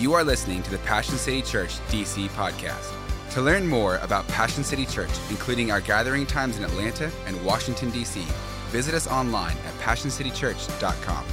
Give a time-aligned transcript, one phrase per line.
[0.00, 2.90] You are listening to the Passion City Church DC podcast.
[3.32, 7.90] To learn more about Passion City Church, including our gathering times in Atlanta and Washington,
[7.90, 8.24] D.C.,
[8.70, 11.24] visit us online at PassionCityChurch.com.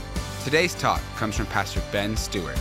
[0.43, 2.59] Today's talk comes from Pastor Ben Stewart.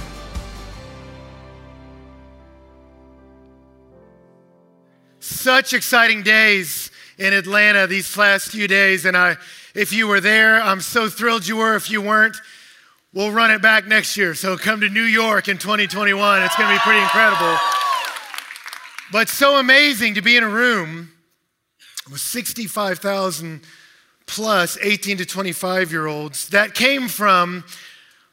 [5.18, 9.38] Such exciting days in Atlanta these last few days, and I,
[9.75, 11.75] if you were there, I'm so thrilled you were.
[11.75, 12.36] If you weren't,
[13.17, 14.35] we'll run it back next year.
[14.35, 16.43] So come to New York in 2021.
[16.43, 17.57] It's going to be pretty incredible.
[19.11, 21.11] But so amazing to be in a room
[22.11, 23.63] with 65,000
[24.26, 27.64] plus 18 to 25 year olds that came from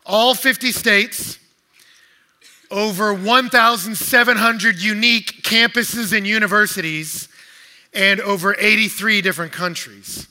[0.05, 1.39] all 50 states,
[2.69, 7.29] over 1,700 unique campuses and universities,
[7.93, 10.27] and over 83 different countries,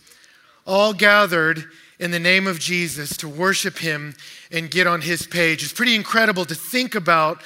[0.66, 1.64] all gathered
[2.02, 4.16] in the name of Jesus to worship him
[4.50, 5.62] and get on his page.
[5.62, 7.40] It's pretty incredible to think about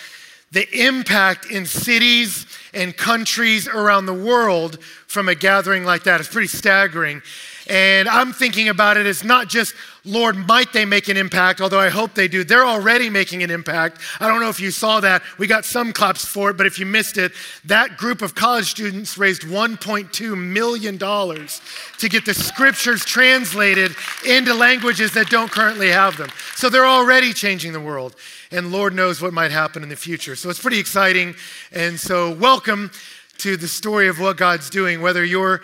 [0.50, 6.20] the impact in cities and countries around the world from a gathering like that.
[6.20, 7.20] It's pretty staggering.
[7.68, 11.80] And I'm thinking about it as not just, Lord, might they make an impact, although
[11.80, 12.44] I hope they do.
[12.44, 14.00] They're already making an impact.
[14.20, 15.22] I don't know if you saw that.
[15.36, 17.32] We got some claps for it, but if you missed it,
[17.64, 25.12] that group of college students raised $1.2 million to get the scriptures translated into languages
[25.14, 26.28] that don't currently have them.
[26.54, 28.14] So they're already changing the world.
[28.52, 30.36] And Lord knows what might happen in the future.
[30.36, 31.34] So it's pretty exciting.
[31.72, 32.92] And so, welcome
[33.38, 35.62] to the story of what God's doing, whether you're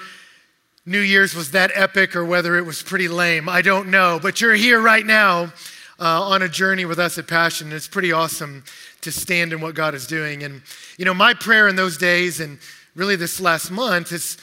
[0.84, 3.48] New Year's was that epic or whether it was pretty lame.
[3.48, 4.19] I don't know.
[4.20, 5.52] But you're here right now
[6.00, 7.69] uh, on a journey with us at Passion.
[7.69, 8.64] And It's pretty awesome
[9.02, 10.42] to stand in what God is doing.
[10.42, 10.61] And,
[10.98, 12.58] you know, my prayer in those days and
[12.97, 14.39] really this last month has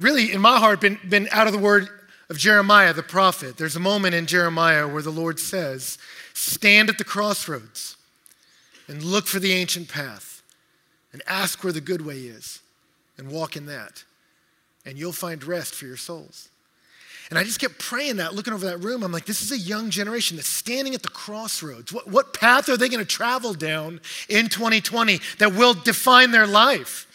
[0.00, 1.88] really, in my heart, been, been out of the word
[2.28, 3.56] of Jeremiah, the prophet.
[3.56, 5.98] There's a moment in Jeremiah where the Lord says,
[6.32, 7.96] Stand at the crossroads
[8.88, 10.42] and look for the ancient path
[11.12, 12.60] and ask where the good way is
[13.16, 14.02] and walk in that
[14.84, 16.48] and you'll find rest for your souls.
[17.30, 19.02] And I just kept praying that, looking over that room.
[19.02, 21.92] I'm like, this is a young generation that's standing at the crossroads.
[21.92, 26.46] What, what path are they going to travel down in 2020 that will define their
[26.46, 27.06] life?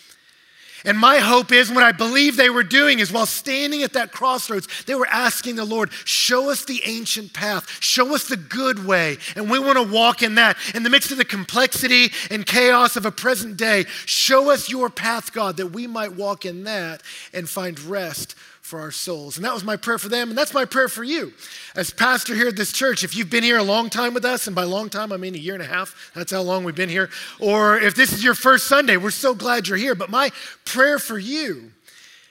[0.85, 4.11] And my hope is what I believe they were doing is while standing at that
[4.11, 8.85] crossroads, they were asking the Lord, show us the ancient path, show us the good
[8.85, 9.17] way.
[9.35, 10.57] And we want to walk in that.
[10.73, 14.89] In the midst of the complexity and chaos of a present day, show us your
[14.89, 17.01] path, God, that we might walk in that
[17.33, 18.35] and find rest
[18.69, 19.35] for our souls.
[19.35, 21.33] And that was my prayer for them, and that's my prayer for you.
[21.75, 24.45] As pastor here at this church, if you've been here a long time with us,
[24.45, 26.75] and by long time I mean a year and a half, that's how long we've
[26.75, 27.09] been here,
[27.39, 29.95] or if this is your first Sunday, we're so glad you're here.
[29.95, 30.31] But my
[30.65, 31.71] prayer for you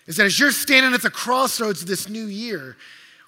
[0.06, 2.76] is that as you're standing at the crossroads of this new year,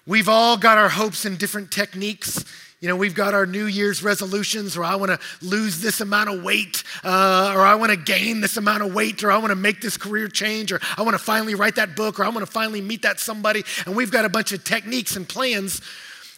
[0.07, 2.45] we've all got our hopes and different techniques
[2.81, 6.31] you know, we've got our New Year's resolutions, or I want to lose this amount
[6.31, 9.51] of weight, uh, or I want to gain this amount of weight, or I want
[9.51, 12.29] to make this career change, or I want to finally write that book, or I
[12.29, 13.63] want to finally meet that somebody.
[13.85, 15.79] And we've got a bunch of techniques and plans,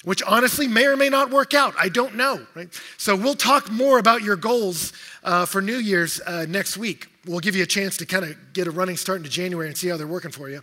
[0.04, 1.76] which honestly may or may not work out.
[1.80, 2.68] I don't know, right?
[2.98, 4.92] So we'll talk more about your goals
[5.24, 7.08] uh, for New Year's uh, next week.
[7.25, 9.78] We'll give you a chance to kind of get a running start into January and
[9.78, 10.62] see how they're working for you.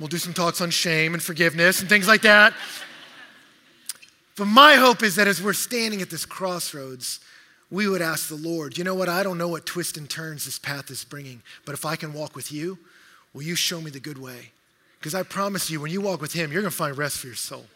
[0.00, 2.54] We'll do some talks on shame and forgiveness and things like that.
[4.40, 7.20] But my hope is that as we're standing at this crossroads,
[7.70, 9.06] we would ask the Lord, you know what?
[9.06, 12.14] I don't know what twists and turns this path is bringing, but if I can
[12.14, 12.78] walk with you,
[13.34, 14.52] will you show me the good way?
[14.98, 17.26] Because I promise you, when you walk with Him, you're going to find rest for
[17.26, 17.66] your soul.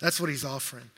[0.00, 0.90] That's what He's offering.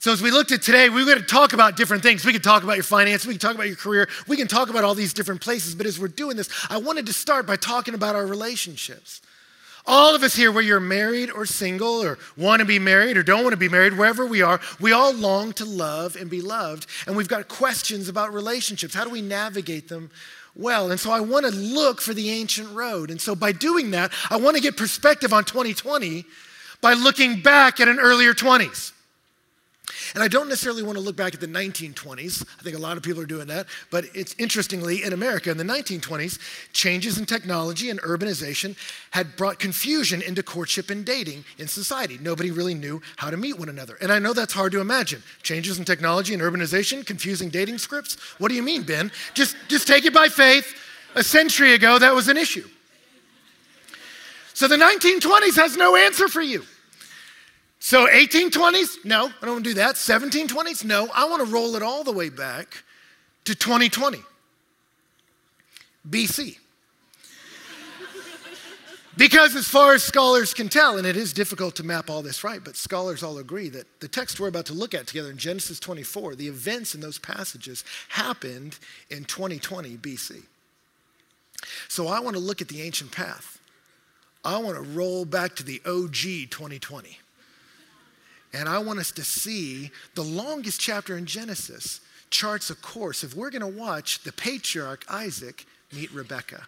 [0.00, 2.24] So, as we looked at today, we are going to talk about different things.
[2.24, 4.68] We can talk about your finance, we can talk about your career, we can talk
[4.68, 5.76] about all these different places.
[5.76, 9.20] But as we're doing this, I wanted to start by talking about our relationships.
[9.86, 13.22] All of us here, whether you're married or single or want to be married or
[13.22, 16.42] don't want to be married, wherever we are, we all long to love and be
[16.42, 16.86] loved.
[17.06, 18.94] And we've got questions about relationships.
[18.94, 20.10] How do we navigate them
[20.54, 20.90] well?
[20.90, 23.10] And so I want to look for the ancient road.
[23.10, 26.24] And so by doing that, I want to get perspective on 2020
[26.80, 28.92] by looking back at an earlier 20s.
[30.14, 32.44] And I don't necessarily want to look back at the 1920s.
[32.58, 33.66] I think a lot of people are doing that.
[33.90, 36.38] But it's interestingly, in America in the 1920s,
[36.72, 38.76] changes in technology and urbanization
[39.10, 42.18] had brought confusion into courtship and dating in society.
[42.20, 43.96] Nobody really knew how to meet one another.
[44.00, 45.22] And I know that's hard to imagine.
[45.42, 48.16] Changes in technology and urbanization, confusing dating scripts.
[48.38, 49.12] What do you mean, Ben?
[49.34, 50.74] Just, just take it by faith.
[51.16, 52.68] A century ago, that was an issue.
[54.54, 56.64] So the 1920s has no answer for you.
[57.80, 59.04] So 1820s?
[59.04, 59.96] No, I don't want to do that.
[59.96, 60.84] 1720s?
[60.84, 62.84] No, I want to roll it all the way back
[63.44, 64.22] to 2020,
[66.08, 66.58] BC.
[69.16, 72.44] Because, as far as scholars can tell, and it is difficult to map all this
[72.44, 75.36] right, but scholars all agree that the text we're about to look at together in
[75.36, 78.78] Genesis 24, the events in those passages happened
[79.10, 80.42] in 2020 BC.
[81.88, 83.58] So I want to look at the ancient path.
[84.44, 87.18] I want to roll back to the OG 2020.
[88.52, 92.00] And I want us to see the longest chapter in Genesis
[92.30, 96.66] charts a course if we're going to watch the patriarch Isaac meet Rebekah.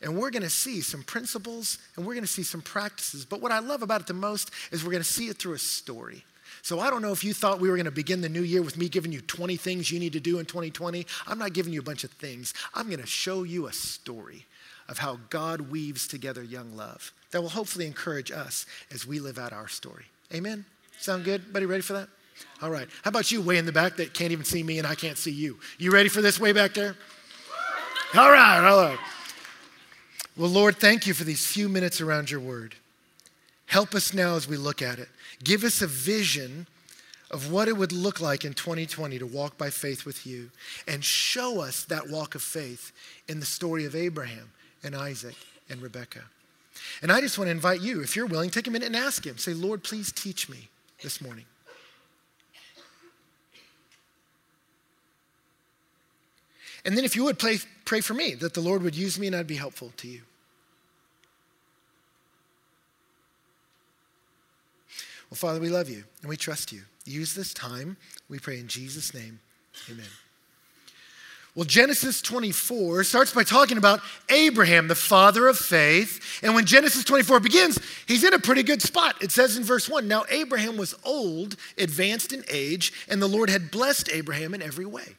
[0.00, 3.24] And we're going to see some principles and we're going to see some practices.
[3.24, 5.54] But what I love about it the most is we're going to see it through
[5.54, 6.24] a story.
[6.62, 8.62] So I don't know if you thought we were going to begin the new year
[8.62, 11.06] with me giving you 20 things you need to do in 2020.
[11.26, 12.54] I'm not giving you a bunch of things.
[12.74, 14.46] I'm going to show you a story
[14.88, 19.38] of how God weaves together young love that will hopefully encourage us as we live
[19.38, 20.06] out our story.
[20.32, 20.64] Amen?
[20.98, 21.52] Sound good?
[21.52, 22.08] Buddy, ready for that?
[22.60, 22.88] All right.
[23.02, 25.16] How about you way in the back that can't even see me and I can't
[25.16, 25.58] see you?
[25.78, 26.96] You ready for this way back there?
[28.16, 28.98] All right, all right.
[30.36, 32.74] Well, Lord, thank you for these few minutes around your word.
[33.66, 35.08] Help us now as we look at it.
[35.44, 36.66] Give us a vision
[37.30, 40.50] of what it would look like in 2020 to walk by faith with you
[40.86, 42.92] and show us that walk of faith
[43.28, 44.50] in the story of Abraham
[44.82, 45.36] and Isaac
[45.68, 46.24] and Rebekah.
[47.02, 49.26] And I just want to invite you, if you're willing, take a minute and ask
[49.26, 49.36] him.
[49.36, 50.68] Say, Lord, please teach me
[51.02, 51.44] this morning.
[56.84, 59.26] And then if you would pray, pray for me that the Lord would use me
[59.26, 60.22] and I'd be helpful to you.
[65.30, 66.82] Well, Father, we love you and we trust you.
[67.04, 67.96] Use this time,
[68.28, 69.40] we pray in Jesus' name.
[69.90, 70.06] Amen.
[71.58, 76.38] Well, Genesis 24 starts by talking about Abraham, the father of faith.
[76.40, 79.20] And when Genesis 24 begins, he's in a pretty good spot.
[79.20, 83.50] It says in verse 1 Now Abraham was old, advanced in age, and the Lord
[83.50, 85.16] had blessed Abraham in every way.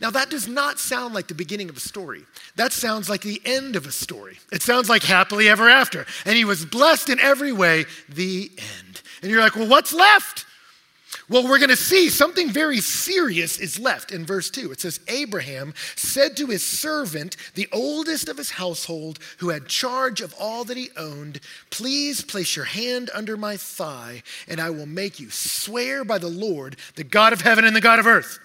[0.00, 2.24] Now, that does not sound like the beginning of a story.
[2.56, 4.40] That sounds like the end of a story.
[4.50, 6.06] It sounds like happily ever after.
[6.24, 9.00] And he was blessed in every way, the end.
[9.22, 10.44] And you're like, well, what's left?
[11.28, 14.72] Well, we're going to see something very serious is left in verse 2.
[14.72, 20.20] It says, Abraham said to his servant, the oldest of his household, who had charge
[20.20, 21.40] of all that he owned,
[21.70, 26.28] Please place your hand under my thigh, and I will make you swear by the
[26.28, 28.38] Lord, the God of heaven and the God of earth.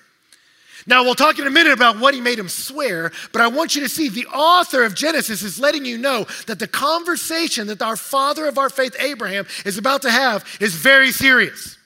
[0.88, 3.76] Now, we'll talk in a minute about what he made him swear, but I want
[3.76, 7.82] you to see the author of Genesis is letting you know that the conversation that
[7.82, 11.78] our father of our faith, Abraham, is about to have is very serious.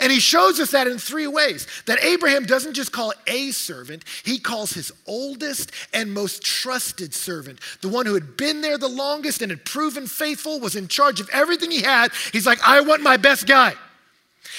[0.00, 4.04] And he shows us that in three ways that Abraham doesn't just call a servant,
[4.24, 8.88] he calls his oldest and most trusted servant, the one who had been there the
[8.88, 12.12] longest and had proven faithful, was in charge of everything he had.
[12.32, 13.74] He's like, I want my best guy.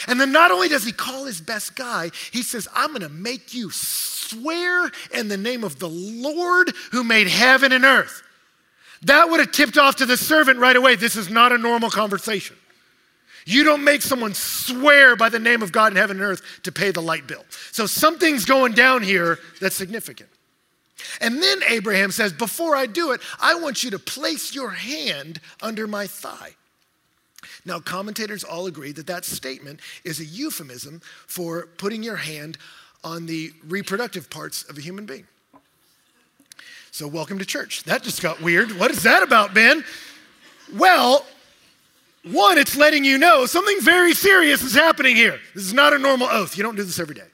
[0.07, 3.09] And then not only does he call his best guy, he says, I'm going to
[3.09, 8.21] make you swear in the name of the Lord who made heaven and earth.
[9.03, 10.95] That would have tipped off to the servant right away.
[10.95, 12.57] This is not a normal conversation.
[13.45, 16.71] You don't make someone swear by the name of God in heaven and earth to
[16.71, 17.45] pay the light bill.
[17.71, 20.29] So something's going down here that's significant.
[21.21, 25.39] And then Abraham says, Before I do it, I want you to place your hand
[25.61, 26.55] under my thigh.
[27.65, 32.57] Now, commentators all agree that that statement is a euphemism for putting your hand
[33.03, 35.27] on the reproductive parts of a human being.
[36.89, 37.83] So, welcome to church.
[37.83, 38.71] That just got weird.
[38.79, 39.83] What is that about, Ben?
[40.73, 41.25] Well,
[42.31, 45.39] one, it's letting you know something very serious is happening here.
[45.53, 46.57] This is not a normal oath.
[46.57, 47.27] You don't do this every day.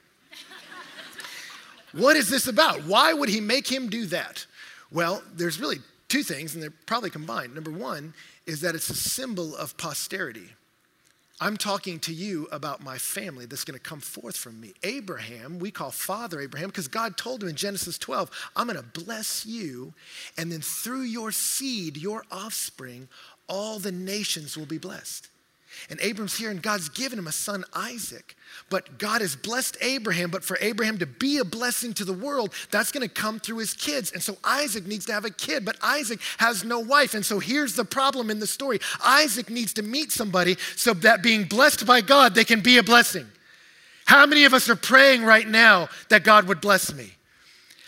[1.93, 2.83] what is this about?
[2.83, 4.45] Why would he make him do that?
[4.91, 5.77] Well, there's really
[6.09, 7.55] two things, and they're probably combined.
[7.55, 8.13] Number one
[8.45, 10.49] is that it's a symbol of posterity.
[11.43, 14.73] I'm talking to you about my family that's going to come forth from me.
[14.83, 18.99] Abraham, we call Father Abraham because God told him in Genesis 12, I'm going to
[19.03, 19.95] bless you,
[20.37, 23.07] and then through your seed, your offspring,
[23.47, 25.29] all the nations will be blessed.
[25.89, 28.35] And Abram's here, and God's given him a son, Isaac.
[28.69, 32.53] But God has blessed Abraham, but for Abraham to be a blessing to the world,
[32.71, 34.11] that's going to come through his kids.
[34.11, 37.13] And so Isaac needs to have a kid, but Isaac has no wife.
[37.13, 41.23] And so here's the problem in the story Isaac needs to meet somebody so that
[41.23, 43.27] being blessed by God, they can be a blessing.
[44.05, 47.11] How many of us are praying right now that God would bless me?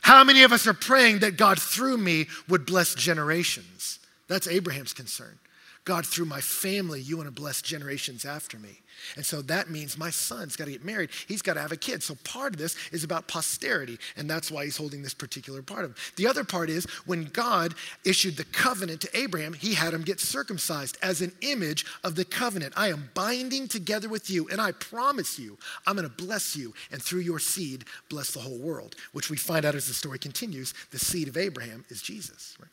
[0.02, 4.00] How many of us are praying that God through me would bless generations?
[4.28, 5.38] That's Abraham's concern.
[5.86, 8.80] God, through my family, you want to bless generations after me.
[9.18, 11.10] And so that means my son's got to get married.
[11.28, 12.02] He's got to have a kid.
[12.02, 15.84] So part of this is about posterity, and that's why he's holding this particular part
[15.84, 15.96] of him.
[16.16, 17.74] The other part is when God
[18.06, 22.26] issued the covenant to Abraham, he had him get circumcised as an image of the
[22.26, 22.74] covenant.
[22.78, 26.74] I am binding together with you, and I promise you, I'm going to bless you,
[26.92, 30.20] and through your seed, bless the whole world, which we find out as the story
[30.20, 30.74] continues.
[30.92, 32.56] The seed of Abraham is Jesus.
[32.60, 32.70] Right?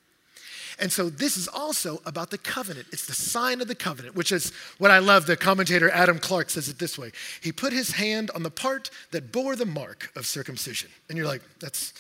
[0.81, 2.87] And so this is also about the covenant.
[2.91, 5.27] It's the sign of the covenant, which is what I love.
[5.27, 8.91] The commentator Adam Clarke says it this way He put his hand on the part
[9.11, 10.91] that bore the mark of circumcision.
[11.09, 11.93] And you're like, that's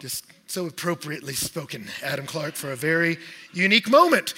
[0.00, 3.18] just so appropriately spoken, Adam Clarke, for a very
[3.52, 4.34] unique moment.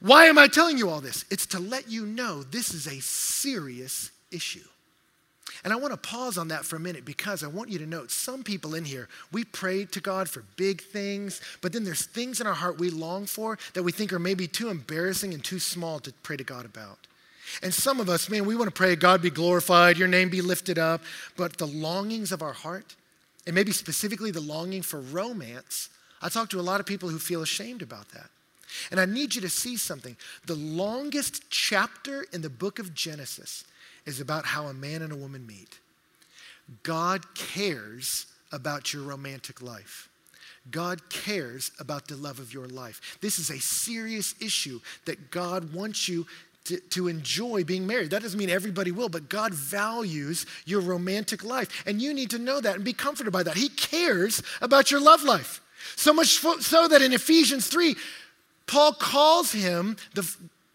[0.00, 1.24] Why am I telling you all this?
[1.30, 4.60] It's to let you know this is a serious issue.
[5.62, 7.86] And I want to pause on that for a minute because I want you to
[7.86, 12.06] note some people in here, we pray to God for big things, but then there's
[12.06, 15.44] things in our heart we long for that we think are maybe too embarrassing and
[15.44, 16.98] too small to pray to God about.
[17.62, 20.40] And some of us, man, we want to pray, God be glorified, your name be
[20.40, 21.02] lifted up,
[21.36, 22.96] but the longings of our heart,
[23.46, 25.90] and maybe specifically the longing for romance,
[26.22, 28.30] I talk to a lot of people who feel ashamed about that.
[28.90, 30.16] And I need you to see something.
[30.46, 33.64] The longest chapter in the book of Genesis
[34.06, 35.78] is about how a man and a woman meet.
[36.82, 40.08] God cares about your romantic life.
[40.70, 43.18] God cares about the love of your life.
[43.20, 46.26] This is a serious issue that God wants you
[46.64, 48.08] to, to, enjoy being married.
[48.08, 51.84] That doesn't mean everybody will, but God values your romantic life.
[51.86, 53.54] And you need to know that and be comforted by that.
[53.54, 55.60] He cares about your love life.
[55.96, 57.94] So much so that in Ephesians 3,
[58.66, 60.22] Paul calls him the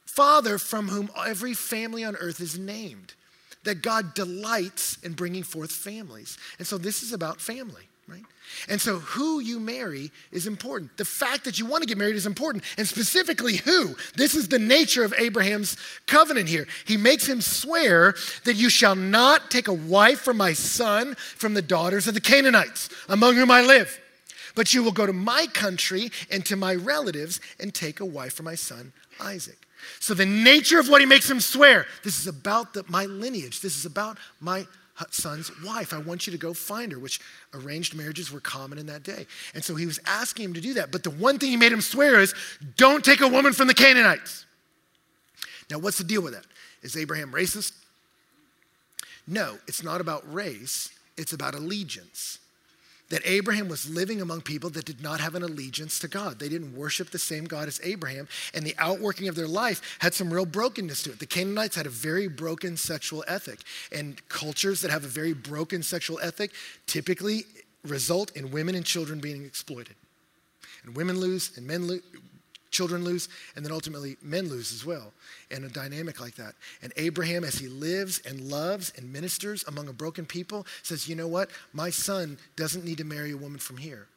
[0.06, 3.16] father from whom every family on earth is named
[3.64, 6.38] that God delights in bringing forth families.
[6.58, 8.24] And so this is about family, right?
[8.68, 10.98] And so who you marry is important.
[10.98, 12.64] The fact that you want to get married is important.
[12.78, 13.96] And specifically who.
[14.16, 16.68] This is the nature of Abraham's covenant here.
[16.86, 21.54] He makes him swear that you shall not take a wife for my son from
[21.54, 24.00] the daughters of the Canaanites, among whom I live.
[24.56, 28.34] But you will go to my country and to my relatives and take a wife
[28.34, 29.58] for my son Isaac.
[30.00, 33.62] So, the nature of what he makes him swear this is about the, my lineage,
[33.62, 34.66] this is about my
[35.12, 35.94] son's wife.
[35.94, 37.20] I want you to go find her, which
[37.54, 39.26] arranged marriages were common in that day.
[39.54, 40.92] And so he was asking him to do that.
[40.92, 42.34] But the one thing he made him swear is
[42.76, 44.46] don't take a woman from the Canaanites.
[45.70, 46.46] Now, what's the deal with that?
[46.82, 47.74] Is Abraham racist?
[49.28, 52.40] No, it's not about race, it's about allegiance
[53.10, 56.40] that Abraham was living among people that did not have an allegiance to God.
[56.40, 60.14] They didn't worship the same God as Abraham, and the outworking of their life had
[60.14, 61.20] some real brokenness to it.
[61.20, 63.60] The Canaanites had a very broken sexual ethic,
[63.92, 66.52] and cultures that have a very broken sexual ethic
[66.86, 67.46] typically
[67.84, 69.96] result in women and children being exploited.
[70.84, 72.02] And women lose, and men lose,
[72.72, 75.12] children lose, and then ultimately men lose as well
[75.52, 76.54] in a dynamic like that.
[76.82, 81.16] And Abraham, as he lives and loves and ministers among a broken people, says, You
[81.16, 81.50] know what?
[81.74, 84.08] My son doesn't need to marry a woman from here.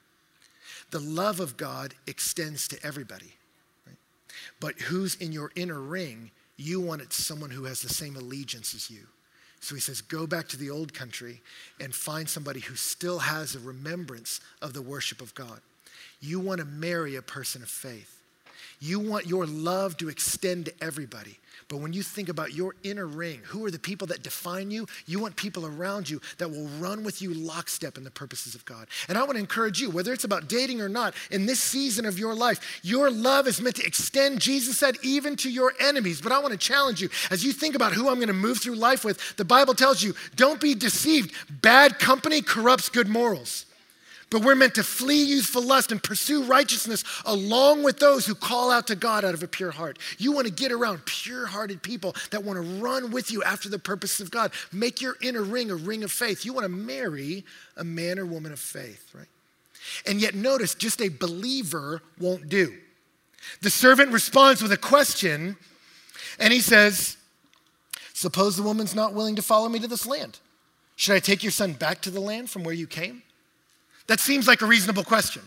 [0.90, 3.32] The love of God extends to everybody.
[3.86, 3.96] Right?
[4.60, 8.74] But who's in your inner ring, you want it someone who has the same allegiance
[8.74, 9.06] as you.
[9.60, 11.40] So he says, go back to the old country
[11.80, 15.60] and find somebody who still has a remembrance of the worship of God.
[16.20, 18.21] You want to marry a person of faith.
[18.82, 21.38] You want your love to extend to everybody.
[21.68, 24.88] But when you think about your inner ring, who are the people that define you?
[25.06, 28.64] You want people around you that will run with you lockstep in the purposes of
[28.64, 28.88] God.
[29.08, 32.04] And I want to encourage you, whether it's about dating or not, in this season
[32.06, 36.20] of your life, your love is meant to extend, Jesus said, even to your enemies.
[36.20, 38.58] But I want to challenge you as you think about who I'm going to move
[38.58, 41.32] through life with, the Bible tells you, don't be deceived.
[41.48, 43.64] Bad company corrupts good morals.
[44.32, 48.70] But we're meant to flee youthful lust and pursue righteousness along with those who call
[48.70, 49.98] out to God out of a pure heart.
[50.16, 53.68] You want to get around pure hearted people that want to run with you after
[53.68, 54.52] the purposes of God.
[54.72, 56.46] Make your inner ring a ring of faith.
[56.46, 57.44] You want to marry
[57.76, 59.26] a man or woman of faith, right?
[60.06, 62.72] And yet, notice just a believer won't do.
[63.60, 65.56] The servant responds with a question,
[66.38, 67.18] and he says,
[68.14, 70.38] Suppose the woman's not willing to follow me to this land.
[70.96, 73.22] Should I take your son back to the land from where you came?
[74.08, 75.42] That seems like a reasonable question.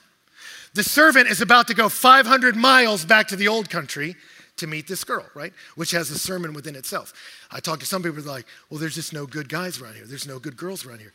[0.74, 4.16] The servant is about to go 500 miles back to the old country
[4.58, 5.54] to meet this girl, right?
[5.76, 7.14] Which has a sermon within itself.
[7.52, 10.06] I talk to some people like, well, there's just no good guys around here.
[10.06, 11.14] There's no good girls around here.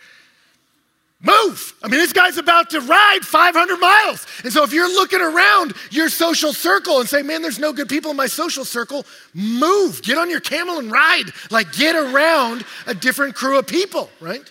[1.23, 1.75] Move!
[1.83, 4.27] I mean, this guy's about to ride 500 miles.
[4.43, 7.91] And so if you're looking around your social circle and say, man, there's no good
[7.91, 9.05] people in my social circle,
[9.35, 10.01] move.
[10.03, 11.27] Get on your camel and ride.
[11.51, 14.51] Like, get around a different crew of people, right?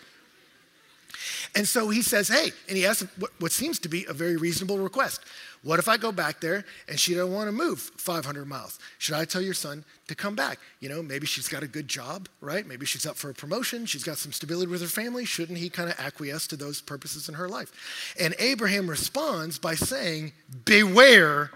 [1.56, 4.38] And so he says, hey, and he asks what, what seems to be a very
[4.38, 5.22] reasonable request.
[5.62, 8.80] What if I go back there and she don't want to move 500 miles?
[8.98, 10.60] Should I tell your son to come back?
[10.80, 12.66] You know, maybe she's got a good job, right?
[12.66, 13.86] Maybe she's up for a promotion.
[13.86, 15.26] She's got some stability with her family.
[15.26, 18.16] Shouldn't he kind of acquiesce to those purposes in her life?
[18.18, 20.32] And Abraham responds by saying,
[20.64, 21.52] Beware,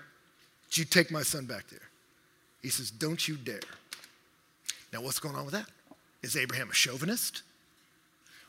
[0.71, 1.79] you take my son back there.
[2.61, 3.59] He says, Don't you dare.
[4.91, 5.67] Now, what's going on with that?
[6.21, 7.43] Is Abraham a chauvinist?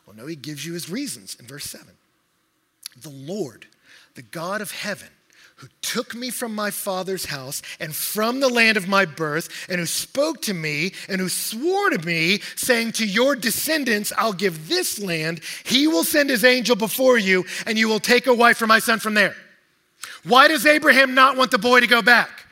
[0.07, 1.87] Well, no, he gives you his reasons in verse 7.
[3.01, 3.67] The Lord,
[4.15, 5.09] the God of heaven,
[5.57, 9.79] who took me from my father's house and from the land of my birth, and
[9.79, 14.69] who spoke to me and who swore to me, saying, To your descendants I'll give
[14.69, 15.41] this land.
[15.65, 18.81] He will send his angel before you, and you will take a wife for my
[18.81, 19.37] son from there.
[20.25, 22.45] Why does Abraham not want the boy to go back?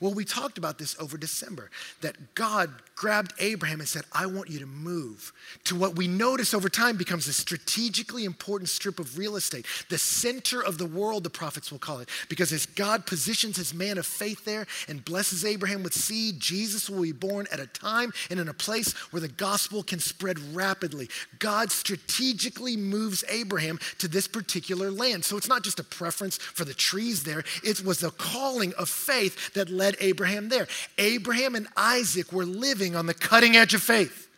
[0.00, 4.50] Well, we talked about this over December that God grabbed Abraham and said, I want
[4.50, 5.32] you to move
[5.64, 9.98] to what we notice over time becomes a strategically important strip of real estate, the
[9.98, 12.08] center of the world, the prophets will call it.
[12.28, 16.88] Because as God positions his man of faith there and blesses Abraham with seed, Jesus
[16.88, 20.38] will be born at a time and in a place where the gospel can spread
[20.54, 21.08] rapidly.
[21.38, 25.24] God strategically moves Abraham to this particular land.
[25.24, 28.88] So it's not just a preference for the trees there, it was the calling of
[28.88, 30.68] faith that led Abraham there.
[30.98, 34.28] Abraham and Isaac were living on the cutting edge of faith.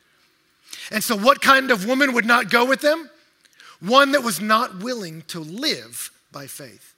[0.90, 3.10] And so, what kind of woman would not go with them?
[3.80, 6.94] One that was not willing to live by faith.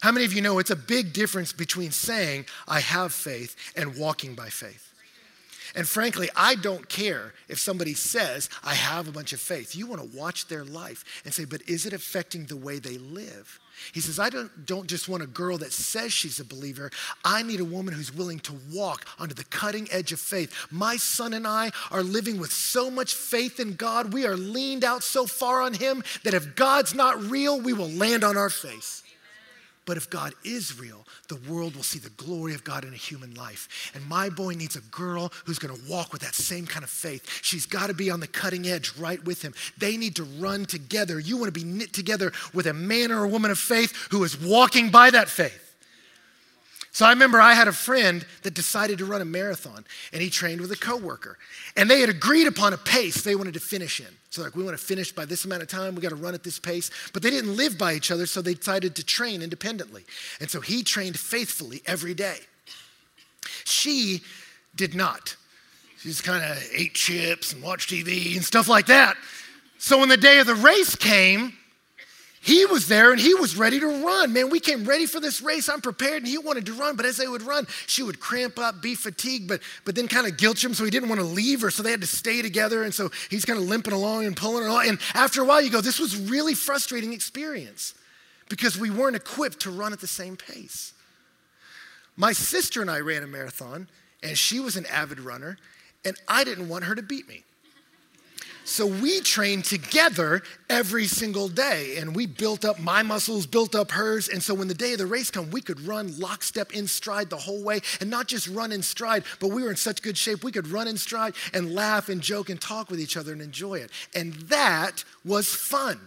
[0.00, 3.96] How many of you know it's a big difference between saying, I have faith, and
[3.96, 4.92] walking by faith?
[5.74, 9.76] And frankly, I don't care if somebody says, I have a bunch of faith.
[9.76, 12.96] You want to watch their life and say, but is it affecting the way they
[12.96, 13.60] live?
[13.92, 16.90] He says, I don't, don't just want a girl that says she's a believer.
[17.24, 20.52] I need a woman who's willing to walk onto the cutting edge of faith.
[20.70, 24.12] My son and I are living with so much faith in God.
[24.12, 27.90] We are leaned out so far on Him that if God's not real, we will
[27.90, 29.02] land on our face.
[29.86, 32.96] But if God is real, the world will see the glory of God in a
[32.96, 33.92] human life.
[33.94, 36.90] And my boy needs a girl who's going to walk with that same kind of
[36.90, 37.40] faith.
[37.42, 39.54] She's got to be on the cutting edge right with him.
[39.78, 41.20] They need to run together.
[41.20, 44.24] You want to be knit together with a man or a woman of faith who
[44.24, 45.65] is walking by that faith.
[46.96, 49.84] So I remember I had a friend that decided to run a marathon
[50.14, 51.36] and he trained with a coworker.
[51.76, 54.06] And they had agreed upon a pace they wanted to finish in.
[54.30, 56.32] So like we want to finish by this amount of time, we got to run
[56.32, 56.90] at this pace.
[57.12, 60.06] But they didn't live by each other, so they decided to train independently.
[60.40, 62.38] And so he trained faithfully every day.
[63.66, 64.22] She
[64.74, 65.36] did not.
[65.98, 69.18] She just kind of ate chips and watched TV and stuff like that.
[69.76, 71.52] So when the day of the race came,
[72.46, 74.32] he was there and he was ready to run.
[74.32, 75.68] Man, we came ready for this race.
[75.68, 76.94] I'm prepared and he wanted to run.
[76.94, 80.28] But as they would run, she would cramp up, be fatigued, but, but then kind
[80.28, 80.72] of guilt him.
[80.72, 81.72] So he didn't want to leave her.
[81.72, 82.84] So they had to stay together.
[82.84, 84.86] And so he's kind of limping along and pulling her along.
[84.86, 87.94] And after a while, you go, this was really frustrating experience
[88.48, 90.94] because we weren't equipped to run at the same pace.
[92.14, 93.88] My sister and I ran a marathon
[94.22, 95.58] and she was an avid runner
[96.04, 97.42] and I didn't want her to beat me.
[98.66, 103.92] So we trained together every single day, and we built up my muscles, built up
[103.92, 104.28] hers.
[104.28, 107.30] And so when the day of the race come, we could run lockstep in stride
[107.30, 110.18] the whole way, and not just run in stride, but we were in such good
[110.18, 113.32] shape we could run in stride and laugh and joke and talk with each other
[113.32, 113.92] and enjoy it.
[114.16, 116.00] And that was fun.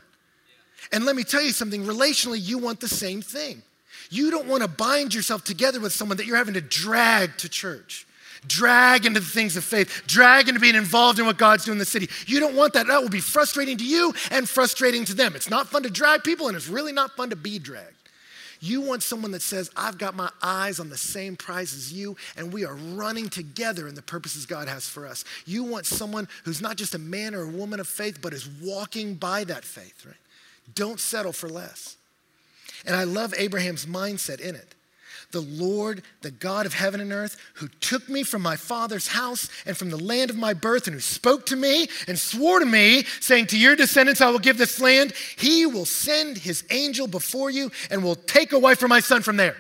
[0.91, 3.63] And let me tell you something relationally, you want the same thing.
[4.10, 7.48] You don't want to bind yourself together with someone that you're having to drag to
[7.48, 8.06] church
[8.47, 11.80] drag into the things of faith, drag into being involved in what God's doing in
[11.80, 12.10] the city.
[12.25, 12.88] You don't want that.
[12.88, 15.36] That will be frustrating to you and frustrating to them.
[15.36, 17.93] It's not fun to drag people, and it's really not fun to be dragged.
[18.62, 22.17] You want someone that says, I've got my eyes on the same prize as you,
[22.36, 25.23] and we are running together in the purposes God has for us.
[25.45, 28.49] You want someone who's not just a man or a woman of faith, but is
[28.62, 30.15] walking by that faith, right?
[30.75, 31.95] Don't settle for less.
[32.86, 34.75] And I love Abraham's mindset in it
[35.31, 39.49] the Lord, the God of heaven and earth, who took me from my father's house
[39.65, 42.65] and from the land of my birth, and who spoke to me and swore to
[42.65, 47.07] me, saying, To your descendants I will give this land, he will send his angel
[47.07, 49.55] before you and will take a wife for my son from there.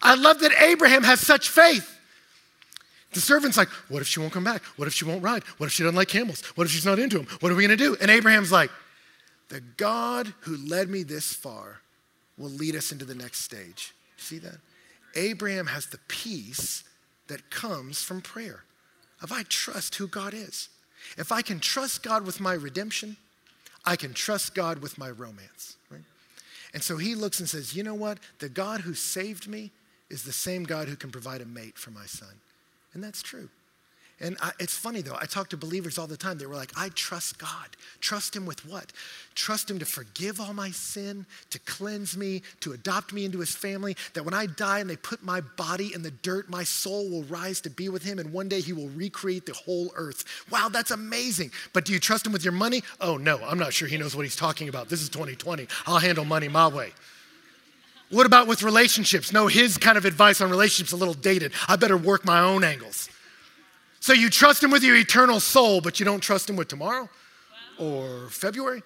[0.00, 1.96] I love that Abraham has such faith.
[3.14, 4.62] The servant's like, What if she won't come back?
[4.76, 5.42] What if she won't ride?
[5.58, 6.42] What if she doesn't like camels?
[6.54, 7.26] What if she's not into them?
[7.40, 7.96] What are we going to do?
[8.00, 8.70] And Abraham's like,
[9.48, 11.80] The God who led me this far
[12.36, 13.92] will lead us into the next stage.
[14.16, 14.58] See that?
[15.14, 16.84] Abraham has the peace
[17.28, 18.64] that comes from prayer.
[19.22, 20.68] If I trust who God is,
[21.16, 23.16] if I can trust God with my redemption,
[23.84, 26.02] I can trust God with my romance, right?
[26.74, 28.18] And so he looks and says, You know what?
[28.38, 29.70] The God who saved me
[30.10, 32.34] is the same God who can provide a mate for my son.
[32.94, 33.48] And that's true.
[34.20, 36.38] And I, it's funny though, I talk to believers all the time.
[36.38, 37.68] They were like, I trust God.
[38.00, 38.92] Trust Him with what?
[39.36, 43.54] Trust Him to forgive all my sin, to cleanse me, to adopt me into His
[43.54, 43.96] family.
[44.14, 47.22] That when I die and they put my body in the dirt, my soul will
[47.24, 50.24] rise to be with Him, and one day He will recreate the whole earth.
[50.50, 51.52] Wow, that's amazing.
[51.72, 52.82] But do you trust Him with your money?
[53.00, 54.88] Oh, no, I'm not sure He knows what He's talking about.
[54.88, 55.68] This is 2020.
[55.86, 56.92] I'll handle money my way.
[58.10, 59.32] What about with relationships?
[59.32, 61.52] No, his kind of advice on relationships a little dated.
[61.68, 63.10] I better work my own angles.
[64.00, 67.08] So you trust him with your eternal soul, but you don't trust him with tomorrow
[67.78, 68.82] or February?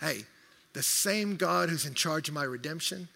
[0.00, 0.24] Hey,
[0.72, 3.08] the same God who's in charge of my redemption,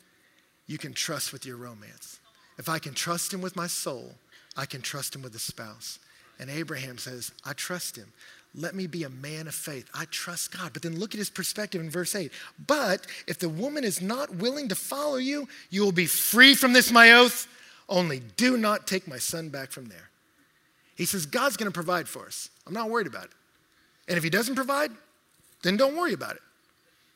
[0.67, 2.19] you can trust with your romance.
[2.59, 4.15] If I can trust him with my soul,
[4.57, 5.99] I can trust him with a spouse.
[6.39, 8.13] And Abraham says, I trust him.
[8.55, 9.89] Let me be a man of faith.
[9.95, 10.73] I trust God.
[10.73, 12.33] But then look at his perspective in verse 8.
[12.67, 16.73] But if the woman is not willing to follow you, you will be free from
[16.73, 17.47] this, my oath.
[17.89, 20.10] Only do not take my son back from there.
[21.01, 22.51] He says, God's going to provide for us.
[22.67, 23.31] I'm not worried about it.
[24.07, 24.91] And if he doesn't provide,
[25.63, 26.43] then don't worry about it.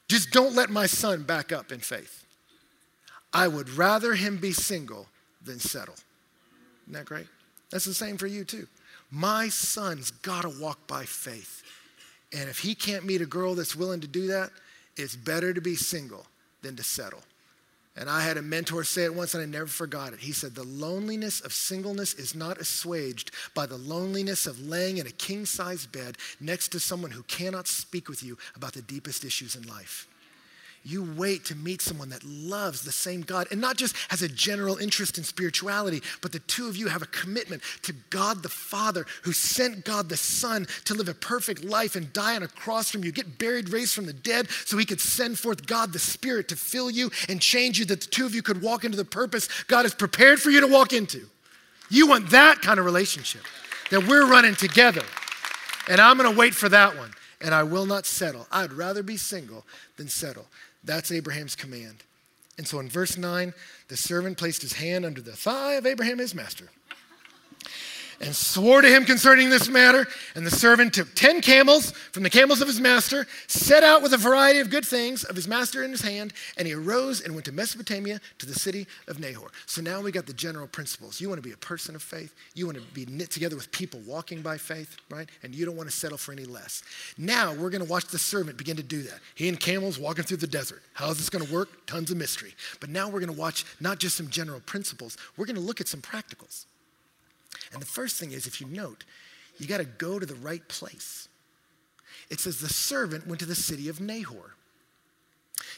[0.09, 2.25] Just don't let my son back up in faith.
[3.35, 5.07] I would rather him be single
[5.45, 5.97] than settle.
[6.85, 7.27] Isn't that great?
[7.69, 8.67] That's the same for you, too.
[9.11, 11.63] My son's got to walk by faith.
[12.33, 14.49] And if he can't meet a girl that's willing to do that,
[14.97, 16.25] it's better to be single
[16.63, 17.21] than to settle.
[17.97, 20.19] And I had a mentor say it once and I never forgot it.
[20.19, 25.07] He said, The loneliness of singleness is not assuaged by the loneliness of laying in
[25.07, 29.25] a king sized bed next to someone who cannot speak with you about the deepest
[29.25, 30.09] issues in life
[30.85, 34.29] you wait to meet someone that loves the same God and not just has a
[34.29, 38.49] general interest in spirituality, but the two of you have a commitment to God the
[38.49, 42.49] Father who sent God the Son to live a perfect life and die on a
[42.49, 45.93] cross from you, get buried, raised from the dead, so he could send forth God
[45.93, 48.85] the Spirit to fill you and change you, that the two of you could walk
[48.85, 51.29] into the purpose God has prepared for you to walk into.
[51.91, 53.43] You want that kind of relationship
[53.91, 55.03] that we're running together.
[55.89, 57.13] And I'm going to wait for that one.
[57.41, 58.47] And I will not settle.
[58.51, 59.67] I'd rather be single
[59.97, 60.47] than settle.
[60.85, 62.05] That's Abraham's command.
[62.57, 63.53] And so in verse 9,
[63.89, 66.69] the servant placed his hand under the thigh of Abraham, his master
[68.25, 70.07] and swore to him concerning this matter.
[70.35, 74.15] And the servant took 10 camels from the camels of his master, set out with
[74.15, 77.35] a variety of good things of his master in his hand, and he arose and
[77.35, 79.49] went to Mesopotamia to the city of Nahor.
[79.67, 81.21] So now we got the general principles.
[81.21, 83.71] You want to be a person of faith, you want to be knit together with
[83.71, 85.29] people walking by faith, right?
[85.43, 86.83] And you don't want to settle for any less.
[87.19, 89.21] Now we're going to watch the servant begin to do that.
[89.35, 90.83] He and camels walking through the desert.
[90.95, 91.87] How is this going to work?
[91.87, 92.55] Tons of mystery.
[92.81, 95.83] But now we're going to watch not just some general principles, we're going to look
[95.83, 96.65] at some practicals.
[97.75, 99.05] And the first thing is, if you note,
[99.59, 101.29] you got to go to the right place.
[102.31, 104.55] It says the servant went to the city of Nahor.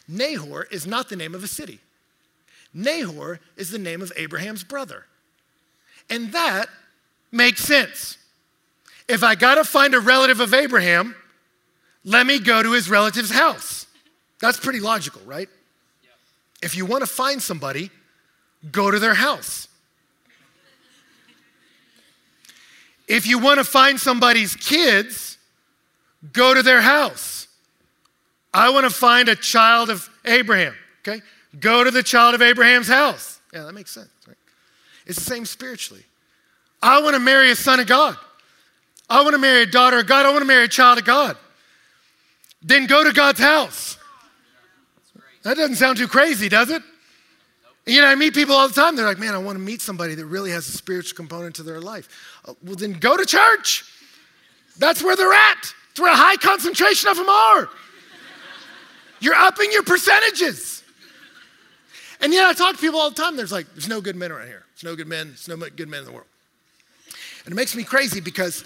[0.06, 1.80] Nahor is not the name of a city.
[2.72, 5.06] Nahor is the name of Abraham's brother.
[6.08, 6.68] And that
[7.32, 8.18] makes sense.
[9.08, 11.16] If I got to find a relative of Abraham,
[12.04, 13.86] let me go to his relative's house.
[14.40, 15.48] That's pretty logical, right?
[16.62, 17.90] If you want to find somebody,
[18.70, 19.68] go to their house.
[23.08, 25.38] If you want to find somebody's kids,
[26.32, 27.48] go to their house.
[28.52, 30.74] I want to find a child of Abraham,
[31.06, 31.22] okay?
[31.60, 33.40] Go to the child of Abraham's house.
[33.52, 34.36] Yeah, that makes sense, right?
[35.06, 36.02] It's the same spiritually.
[36.82, 38.16] I want to marry a son of God.
[39.08, 40.26] I want to marry a daughter of God.
[40.26, 41.36] I want to marry a child of God.
[42.62, 43.98] Then go to God's house.
[45.44, 46.82] That doesn't sound too crazy, does it?
[47.86, 48.96] You know, I meet people all the time.
[48.96, 51.62] They're like, man, I want to meet somebody that really has a spiritual component to
[51.62, 52.40] their life.
[52.44, 53.84] Uh, well, then go to church.
[54.78, 55.72] That's where they're at.
[55.92, 57.68] It's where a high concentration of them are.
[59.20, 60.82] You're upping your percentages.
[62.20, 63.36] And yet I talk to people all the time.
[63.36, 64.64] There's like, there's no good men around here.
[64.74, 65.28] There's no good men.
[65.28, 66.26] There's no good men in the world.
[67.44, 68.64] And it makes me crazy because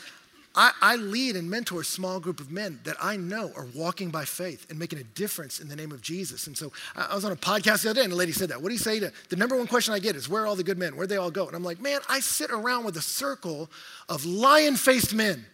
[0.54, 4.10] I, I, lead and mentor a small group of men that I know are walking
[4.10, 6.48] by faith and making a difference in the name of Jesus.
[6.48, 8.48] And so I, I was on a podcast the other day and a lady said
[8.48, 8.60] that.
[8.60, 10.56] What do you say to the number one question I get is, Where are all
[10.56, 10.96] the good men?
[10.96, 11.46] Where'd they all go?
[11.46, 13.70] And I'm like, Man, I sit around with a circle
[14.08, 15.46] of lion faced men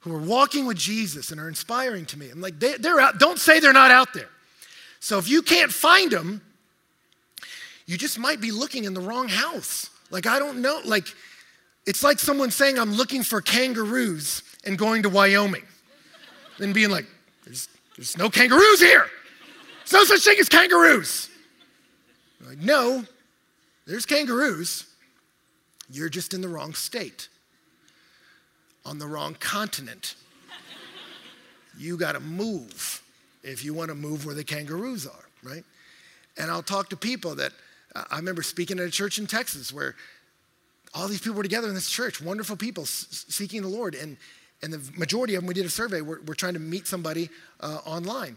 [0.00, 2.28] who are walking with Jesus and are inspiring to me.
[2.28, 3.18] I'm like, they, They're out.
[3.18, 4.28] Don't say they're not out there.
[5.00, 6.42] So if you can't find them,
[7.86, 9.88] you just might be looking in the wrong house.
[10.10, 10.82] Like, I don't know.
[10.84, 11.06] Like,
[11.88, 15.64] it's like someone saying, I'm looking for kangaroos and going to Wyoming.
[16.58, 17.06] and being like,
[17.46, 19.06] there's, there's no kangaroos here.
[19.78, 21.30] There's no such thing as kangaroos.
[22.46, 23.06] Like, no,
[23.86, 24.84] there's kangaroos.
[25.90, 27.30] You're just in the wrong state,
[28.84, 30.14] on the wrong continent.
[31.78, 33.02] You got to move
[33.42, 35.64] if you want to move where the kangaroos are, right?
[36.36, 37.52] And I'll talk to people that
[37.94, 39.94] I remember speaking at a church in Texas where
[40.94, 43.94] all these people were together in this church, wonderful people seeking the Lord.
[43.94, 44.16] And,
[44.62, 47.28] and the majority of them, we did a survey, we're, trying to meet somebody
[47.60, 48.36] uh, online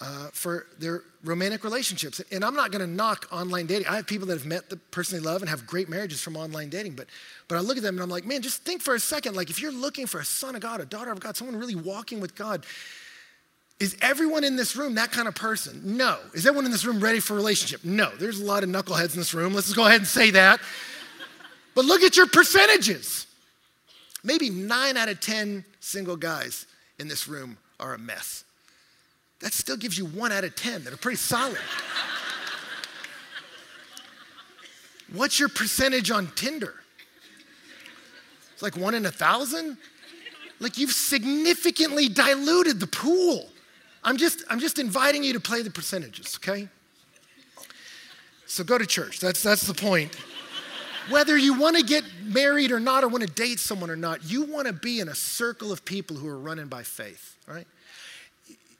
[0.00, 2.20] uh, for their romantic relationships.
[2.30, 3.86] And I'm not going to knock online dating.
[3.86, 6.36] I have people that have met the person they love and have great marriages from
[6.36, 6.94] online dating.
[6.94, 7.06] But,
[7.48, 9.36] but I look at them and I'm like, man, just think for a second.
[9.36, 11.74] Like, if you're looking for a son of God, a daughter of God, someone really
[11.74, 12.66] walking with God,
[13.78, 15.96] is everyone in this room that kind of person?
[15.96, 16.18] No.
[16.32, 17.84] Is everyone in this room ready for a relationship?
[17.84, 18.10] No.
[18.16, 19.54] There's a lot of knuckleheads in this room.
[19.54, 20.60] Let's just go ahead and say that.
[21.76, 23.26] But look at your percentages.
[24.24, 26.66] Maybe nine out of 10 single guys
[26.98, 28.44] in this room are a mess.
[29.40, 31.58] that still gives you one out of 10 that are pretty solid.
[35.12, 36.74] What's your percentage on Tinder?
[38.54, 39.76] It's like one in a thousand?
[40.58, 43.50] Like you've significantly diluted the pool.
[44.02, 46.68] I'm just, I'm just inviting you to play the percentages, okay?
[48.46, 49.20] So go to church.
[49.20, 50.16] That's, that's the point.
[51.08, 54.24] Whether you want to get married or not, or want to date someone or not,
[54.24, 57.66] you want to be in a circle of people who are running by faith, right?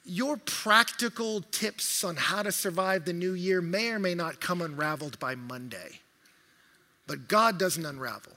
[0.04, 4.60] Your practical tips on how to survive the new year may or may not come
[4.60, 6.00] unraveled by Monday,
[7.06, 8.32] but God doesn't unravel.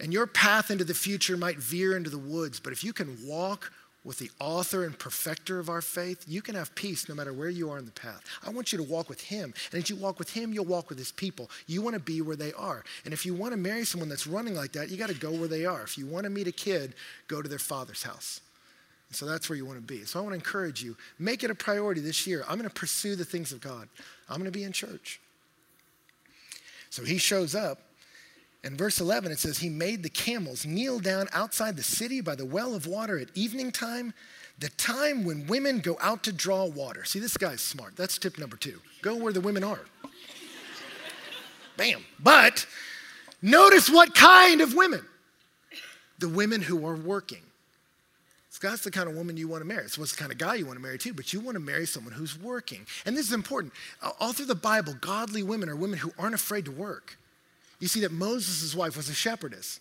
[0.00, 3.16] And your path into the future might veer into the woods, but if you can
[3.24, 3.72] walk
[4.08, 7.50] with the author and perfecter of our faith, you can have peace no matter where
[7.50, 8.24] you are in the path.
[8.42, 9.52] I want you to walk with him.
[9.70, 11.50] And as you walk with him, you'll walk with his people.
[11.66, 12.84] You want to be where they are.
[13.04, 15.30] And if you want to marry someone that's running like that, you got to go
[15.30, 15.82] where they are.
[15.82, 16.94] If you want to meet a kid,
[17.28, 18.40] go to their father's house.
[19.10, 20.06] So that's where you want to be.
[20.06, 22.44] So I want to encourage you make it a priority this year.
[22.48, 23.90] I'm going to pursue the things of God,
[24.30, 25.20] I'm going to be in church.
[26.88, 27.80] So he shows up
[28.64, 32.34] in verse 11, it says, He made the camels kneel down outside the city by
[32.34, 34.14] the well of water at evening time,
[34.58, 37.04] the time when women go out to draw water.
[37.04, 37.96] See, this guy's smart.
[37.96, 39.80] That's tip number two go where the women are.
[41.76, 42.04] Bam.
[42.18, 42.66] But
[43.40, 45.04] notice what kind of women?
[46.18, 47.42] The women who are working.
[48.50, 49.88] So that's the kind of woman you want to marry.
[49.88, 51.60] So what's the kind of guy you want to marry too, but you want to
[51.60, 52.84] marry someone who's working.
[53.06, 53.72] And this is important.
[54.18, 57.17] All through the Bible, godly women are women who aren't afraid to work.
[57.80, 59.80] You see that Moses' wife was a shepherdess.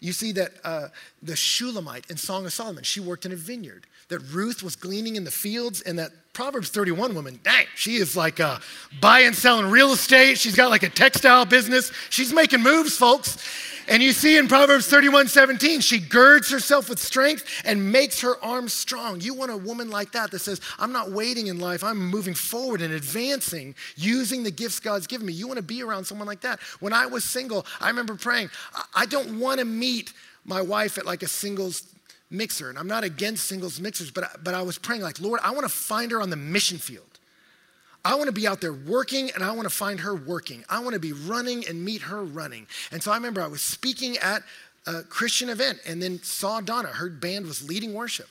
[0.00, 0.88] You see that uh,
[1.22, 3.86] the Shulamite in Song of Solomon, she worked in a vineyard.
[4.08, 8.14] That Ruth was gleaning in the fields, and that Proverbs 31 woman, dang, she is
[8.14, 8.58] like uh,
[9.00, 10.36] buying, selling real estate.
[10.36, 11.90] She's got like a textile business.
[12.10, 13.38] She's making moves, folks.
[13.88, 18.34] And you see in Proverbs 31 17, she girds herself with strength and makes her
[18.44, 19.22] arms strong.
[19.22, 22.34] You want a woman like that that says, I'm not waiting in life, I'm moving
[22.34, 25.32] forward and advancing using the gifts God's given me.
[25.32, 26.60] You want to be around someone like that.
[26.80, 28.50] When I was single, I remember praying,
[28.94, 30.12] I don't want to meet
[30.44, 31.82] my wife at like a singles
[32.30, 32.70] mixer.
[32.70, 35.62] And I'm not against singles mixers, but, but I was praying, like, Lord, I want
[35.62, 37.04] to find her on the mission field.
[38.04, 40.64] I want to be out there working and I want to find her working.
[40.68, 42.68] I want to be running and meet her running.
[42.92, 44.44] And so I remember I was speaking at
[44.86, 46.88] a Christian event and then saw Donna.
[46.88, 48.28] Her band was leading worship.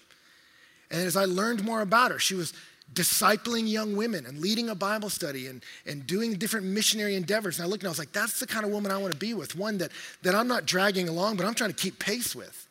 [0.89, 2.53] And as I learned more about her, she was
[2.93, 7.59] discipling young women and leading a Bible study and, and doing different missionary endeavors.
[7.59, 9.19] And I looked and I was like, that's the kind of woman I want to
[9.19, 12.33] be with, one that, that I'm not dragging along, but I'm trying to keep pace
[12.33, 12.64] with.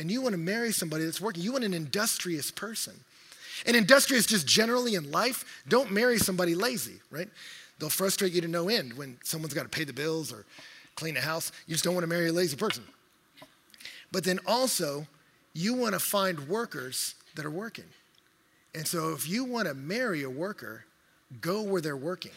[0.00, 1.42] And you want to marry somebody that's working.
[1.42, 2.94] You want an industrious person.
[3.66, 7.28] And industrious just generally in life, don't marry somebody lazy, right?
[7.78, 10.46] They'll frustrate you to no end when someone's got to pay the bills or
[10.94, 11.52] clean the house.
[11.66, 12.82] You just don't want to marry a lazy person.
[14.10, 15.06] But then also,
[15.52, 17.84] you want to find workers that are working.
[18.74, 20.86] And so if you want to marry a worker,
[21.42, 22.32] go where they're working.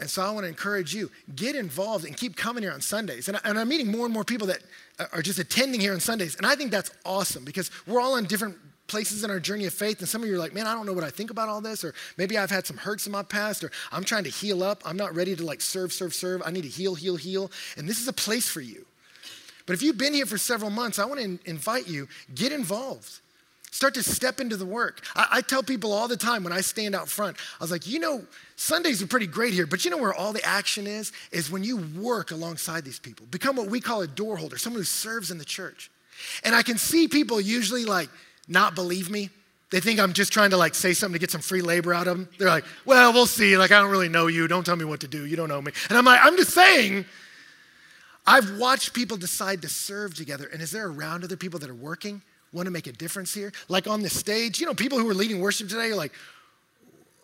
[0.00, 3.28] And so I want to encourage you, get involved and keep coming here on Sundays.
[3.28, 4.60] And, I, am meeting more and more people that
[5.12, 6.36] are just attending here on Sundays.
[6.36, 8.56] And I think that's awesome because we're all on different
[8.90, 10.84] places in our journey of faith, and some of you are like, man, I don't
[10.84, 13.22] know what I think about all this, or maybe I've had some hurts in my
[13.22, 14.82] past, or I'm trying to heal up.
[14.84, 16.42] I'm not ready to like serve, serve, serve.
[16.44, 17.52] I need to heal, heal, heal.
[17.76, 18.84] And this is a place for you.
[19.64, 23.20] But if you've been here for several months, I want to invite you, get involved.
[23.72, 25.04] Start to step into the work.
[25.14, 27.86] I, I, tell people all the time when I stand out front, I was like,
[27.86, 28.24] you know,
[28.56, 31.12] Sundays are pretty great here, but you know where all the action is?
[31.30, 33.26] Is when you work alongside these people.
[33.30, 35.90] Become what we call a door holder, someone who serves in the church.
[36.42, 38.10] And I can see people usually like,
[38.48, 39.30] not believe me.
[39.70, 42.08] They think I'm just trying to like say something to get some free labor out
[42.08, 42.28] of them.
[42.38, 43.56] They're like, well, we'll see.
[43.56, 44.48] Like, I don't really know you.
[44.48, 45.26] Don't tell me what to do.
[45.26, 45.70] You don't know me.
[45.88, 47.04] And I'm like, I'm just saying,
[48.26, 50.48] I've watched people decide to serve together.
[50.52, 52.20] And is there around other people that are working,
[52.52, 53.52] want to make a difference here?
[53.68, 56.12] Like on the stage, you know, people who are leading worship today are like,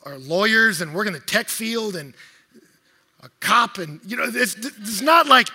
[0.05, 2.15] are lawyers and work in the tech field and
[3.23, 3.79] a cop.
[3.79, 5.49] And, you know, it's, it's not like,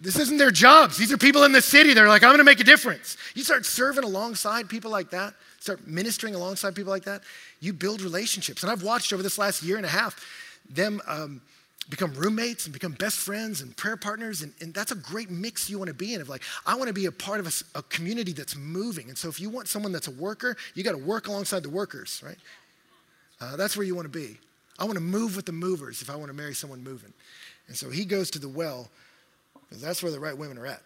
[0.00, 0.96] this isn't their jobs.
[0.96, 1.94] These are people in the city.
[1.94, 3.16] They're like, I'm going to make a difference.
[3.34, 7.22] You start serving alongside people like that, start ministering alongside people like that,
[7.60, 8.64] you build relationships.
[8.64, 10.24] And I've watched over this last year and a half
[10.68, 11.40] them um,
[11.90, 14.42] become roommates and become best friends and prayer partners.
[14.42, 16.88] And, and, that's a great mix you want to be in of like, I want
[16.88, 19.08] to be a part of a, a community that's moving.
[19.08, 21.70] And so if you want someone that's a worker, you got to work alongside the
[21.70, 22.38] workers, right?
[23.40, 24.38] Uh, that's where you want to be.
[24.78, 27.12] I want to move with the movers if I want to marry someone moving.
[27.68, 28.88] And so he goes to the well
[29.68, 30.82] because that's where the right women are at.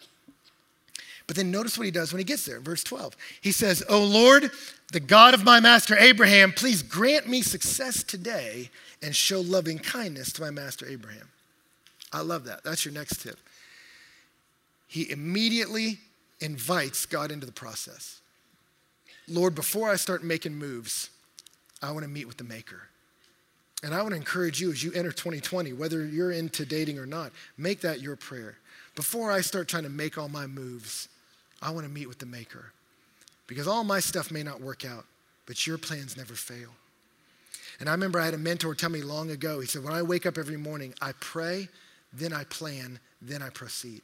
[1.27, 3.15] But then notice what he does when he gets there, verse 12.
[3.41, 4.49] He says, O Lord,
[4.93, 8.69] the God of my master Abraham, please grant me success today
[9.03, 11.27] and show loving kindness to my master Abraham.
[12.13, 12.63] I love that.
[12.63, 13.37] That's your next tip.
[14.87, 15.99] He immediately
[16.39, 18.21] invites God into the process.
[19.27, 21.09] Lord, before I start making moves,
[21.81, 22.83] I want to meet with the Maker.
[23.83, 27.05] And I want to encourage you as you enter 2020, whether you're into dating or
[27.05, 28.57] not, make that your prayer.
[28.95, 31.09] Before I start trying to make all my moves,
[31.61, 32.71] I want to meet with the Maker.
[33.47, 35.05] Because all my stuff may not work out,
[35.45, 36.69] but your plans never fail.
[37.79, 40.01] And I remember I had a mentor tell me long ago, he said, When I
[40.01, 41.69] wake up every morning, I pray,
[42.11, 44.01] then I plan, then I proceed.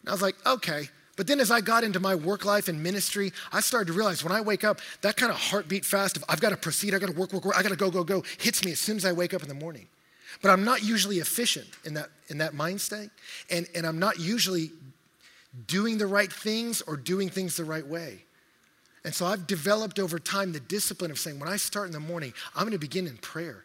[0.00, 0.88] And I was like, Okay.
[1.14, 4.24] But then as I got into my work life and ministry, I started to realize
[4.24, 7.02] when I wake up, that kind of heartbeat fast of I've got to proceed, I've
[7.02, 8.96] got to work, work, work, I got to go, go, go, hits me as soon
[8.96, 9.88] as I wake up in the morning.
[10.40, 13.10] But I'm not usually efficient in that, in that mind state.
[13.50, 14.70] And, and I'm not usually
[15.66, 18.24] doing the right things or doing things the right way.
[19.04, 22.00] And so I've developed over time the discipline of saying, when I start in the
[22.00, 23.64] morning, I'm going to begin in prayer,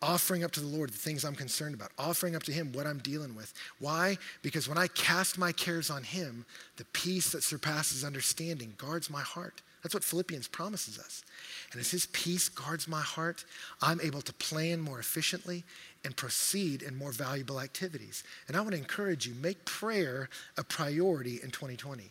[0.00, 2.86] offering up to the Lord the things I'm concerned about, offering up to Him what
[2.86, 3.52] I'm dealing with.
[3.78, 4.16] Why?
[4.42, 6.46] Because when I cast my cares on Him,
[6.76, 9.60] the peace that surpasses understanding guards my heart.
[9.82, 11.24] That's what Philippians promises us.
[11.72, 13.44] And as His peace guards my heart,
[13.82, 15.62] I'm able to plan more efficiently
[16.04, 18.24] and proceed in more valuable activities.
[18.46, 22.10] And I want to encourage you make prayer a priority in 2020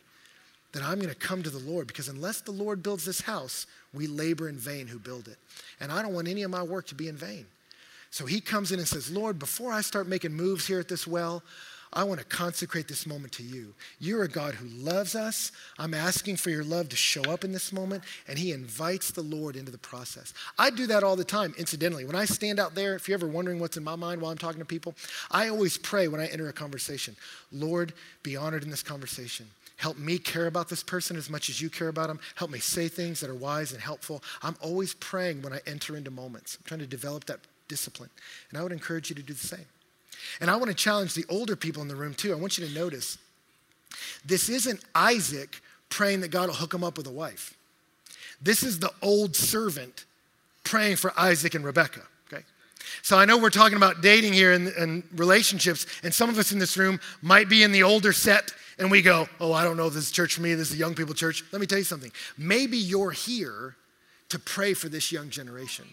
[0.73, 3.67] that I'm going to come to the Lord because unless the Lord builds this house,
[3.93, 5.37] we labor in vain who build it.
[5.79, 7.45] And I don't want any of my work to be in vain.
[8.09, 11.07] So he comes in and says, Lord, before I start making moves here at this
[11.07, 11.43] well,
[11.93, 13.73] I want to consecrate this moment to you.
[13.99, 15.51] You're a God who loves us.
[15.77, 19.21] I'm asking for your love to show up in this moment, and He invites the
[19.21, 20.33] Lord into the process.
[20.57, 22.05] I do that all the time, incidentally.
[22.05, 24.37] When I stand out there, if you're ever wondering what's in my mind while I'm
[24.37, 24.95] talking to people,
[25.29, 27.15] I always pray when I enter a conversation
[27.51, 29.45] Lord, be honored in this conversation.
[29.77, 32.19] Help me care about this person as much as you care about them.
[32.35, 34.23] Help me say things that are wise and helpful.
[34.41, 36.57] I'm always praying when I enter into moments.
[36.57, 38.09] I'm trying to develop that discipline.
[38.49, 39.65] And I would encourage you to do the same.
[40.39, 42.31] And I want to challenge the older people in the room too.
[42.31, 43.17] I want you to notice
[44.25, 47.55] this isn't Isaac praying that God will hook him up with a wife.
[48.41, 50.05] This is the old servant
[50.63, 52.03] praying for Isaac and Rebekah.
[52.31, 52.43] Okay?
[53.01, 56.51] So I know we're talking about dating here and, and relationships, and some of us
[56.51, 59.77] in this room might be in the older set and we go, oh, I don't
[59.77, 61.43] know this is church for me, this is a young people church.
[61.51, 62.11] Let me tell you something.
[62.37, 63.75] Maybe you're here
[64.29, 65.85] to pray for this young generation.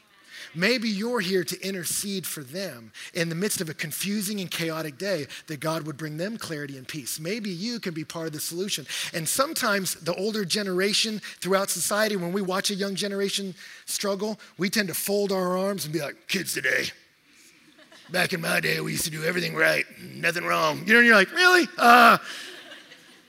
[0.55, 4.99] Maybe you're here to intercede for them in the midst of a confusing and chaotic
[4.99, 7.21] day that God would bring them clarity and peace.
[7.21, 8.87] Maybe you can be part of the solution.
[9.13, 13.55] And sometimes the older generation throughout society, when we watch a young generation
[13.87, 16.87] struggle, we tend to fold our arms and be like, kids today.
[18.11, 20.83] Back in my day, we used to do everything right, nothing wrong.
[20.85, 21.69] You know, and you're like, really?
[21.79, 22.19] Uh,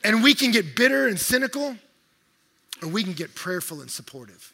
[0.04, 1.76] and we can get bitter and cynical,
[2.82, 4.54] or we can get prayerful and supportive.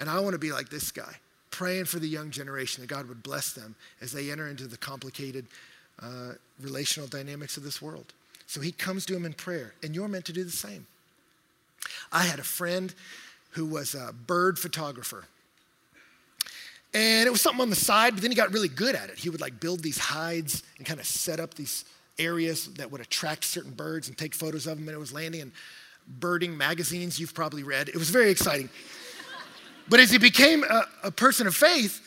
[0.00, 1.14] And I want to be like this guy,
[1.52, 4.76] praying for the young generation that God would bless them as they enter into the
[4.76, 5.46] complicated
[6.02, 8.12] uh, relational dynamics of this world.
[8.48, 10.86] So he comes to him in prayer, and you're meant to do the same.
[12.10, 12.92] I had a friend
[13.50, 15.24] who was a bird photographer.
[16.94, 19.18] And it was something on the side, but then he got really good at it.
[19.18, 21.84] He would like build these hides and kind of set up these
[22.18, 24.88] areas that would attract certain birds and take photos of them.
[24.88, 25.52] And it was landing in
[26.06, 27.88] birding magazines you've probably read.
[27.88, 28.68] It was very exciting.
[29.92, 32.00] But as he became a, a, person of faith,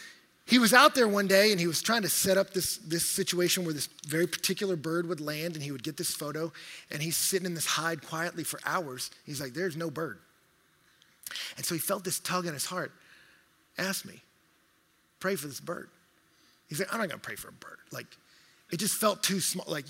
[0.47, 3.05] he was out there one day and he was trying to set up this, this
[3.05, 6.51] situation where this very particular bird would land and he would get this photo.
[6.89, 9.11] And he's sitting in this hide quietly for hours.
[9.23, 10.17] He's like, There's no bird.
[11.57, 12.91] And so he felt this tug in his heart.
[13.77, 14.19] Ask me,
[15.19, 15.89] pray for this bird.
[16.67, 17.77] He's like, I'm not going to pray for a bird.
[17.91, 18.07] Like,
[18.71, 19.67] it just felt too small.
[19.67, 19.85] Like,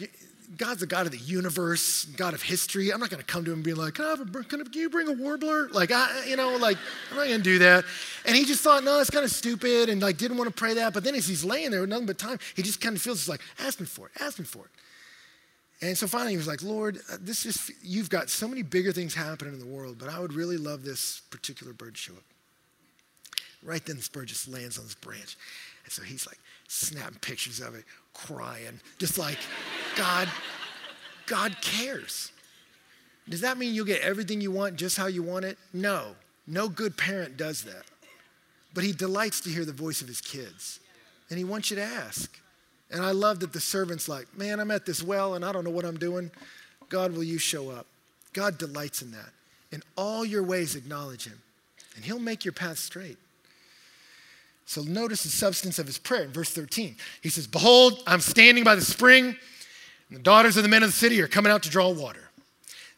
[0.57, 2.91] God's the God of the universe, God of history.
[2.91, 4.63] I'm not going to come to him and be like, can, I have a, can,
[4.73, 5.69] you bring a warbler?
[5.69, 6.77] Like, I, you know, like,
[7.11, 7.85] I'm not going to do that.
[8.25, 10.73] And he just thought, no, that's kind of stupid and like didn't want to pray
[10.75, 10.93] that.
[10.93, 13.27] But then as he's laying there with nothing but time, he just kind of feels
[13.27, 14.71] like, ask me for it, ask me for it.
[15.81, 18.91] And so finally he was like, Lord, uh, this is, you've got so many bigger
[18.91, 22.13] things happening in the world, but I would really love this particular bird to show
[22.13, 22.23] up.
[23.61, 25.37] Right then this bird just lands on this branch.
[25.83, 27.83] And so he's like snapping pictures of it,
[28.15, 29.37] crying, just like,
[29.95, 30.27] God,
[31.27, 32.31] God cares.
[33.29, 35.57] Does that mean you'll get everything you want just how you want it?
[35.73, 36.15] No.
[36.47, 37.83] No good parent does that.
[38.73, 40.79] But he delights to hear the voice of his kids.
[41.29, 42.39] And he wants you to ask.
[42.91, 45.63] And I love that the servant's like, man, I'm at this well and I don't
[45.63, 46.29] know what I'm doing.
[46.89, 47.87] God, will you show up?
[48.33, 49.29] God delights in that.
[49.71, 51.41] In all your ways, acknowledge him,
[51.95, 53.17] and he'll make your path straight.
[54.65, 56.95] So notice the substance of his prayer in verse 13.
[57.21, 59.35] He says, Behold, I'm standing by the spring,
[60.09, 62.29] and the daughters of the men of the city are coming out to draw water.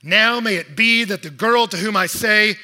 [0.02, 2.56] Now may it be that the girl to whom I say,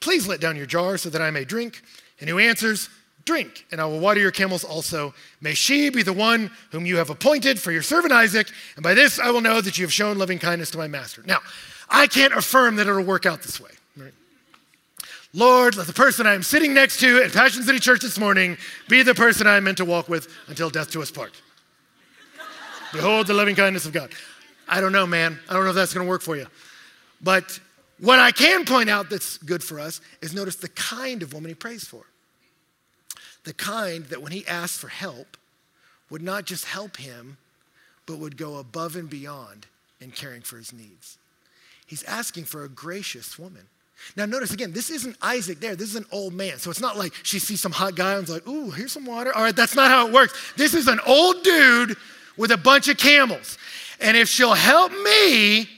[0.00, 1.82] Please let down your jar so that I may drink,
[2.20, 2.88] and who answers,
[3.26, 5.14] Drink, and I will water your camels also.
[5.40, 8.94] May she be the one whom you have appointed for your servant Isaac, and by
[8.94, 11.22] this I will know that you have shown loving kindness to my master.
[11.26, 11.40] Now,
[11.88, 13.70] I can't affirm that it'll work out this way.
[15.32, 18.56] Lord, let the person I'm sitting next to at Passion City Church this morning
[18.88, 21.40] be the person I'm meant to walk with until death do us part.
[22.92, 24.10] Behold the loving kindness of God.
[24.68, 25.38] I don't know, man.
[25.48, 26.46] I don't know if that's going to work for you.
[27.22, 27.60] But
[28.00, 31.50] what I can point out that's good for us is notice the kind of woman
[31.50, 32.02] he prays for.
[33.44, 35.36] The kind that when he asks for help,
[36.10, 37.36] would not just help him,
[38.04, 39.66] but would go above and beyond
[40.00, 41.18] in caring for his needs.
[41.86, 43.68] He's asking for a gracious woman.
[44.16, 45.76] Now, notice again, this isn't Isaac there.
[45.76, 46.58] This is an old man.
[46.58, 49.06] So it's not like she sees some hot guy and is like, ooh, here's some
[49.06, 49.32] water.
[49.34, 50.52] All right, that's not how it works.
[50.56, 51.96] This is an old dude
[52.36, 53.58] with a bunch of camels.
[54.00, 55.68] And if she'll help me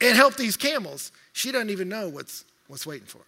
[0.00, 3.20] and help these camels, she doesn't even know what's, what's waiting for.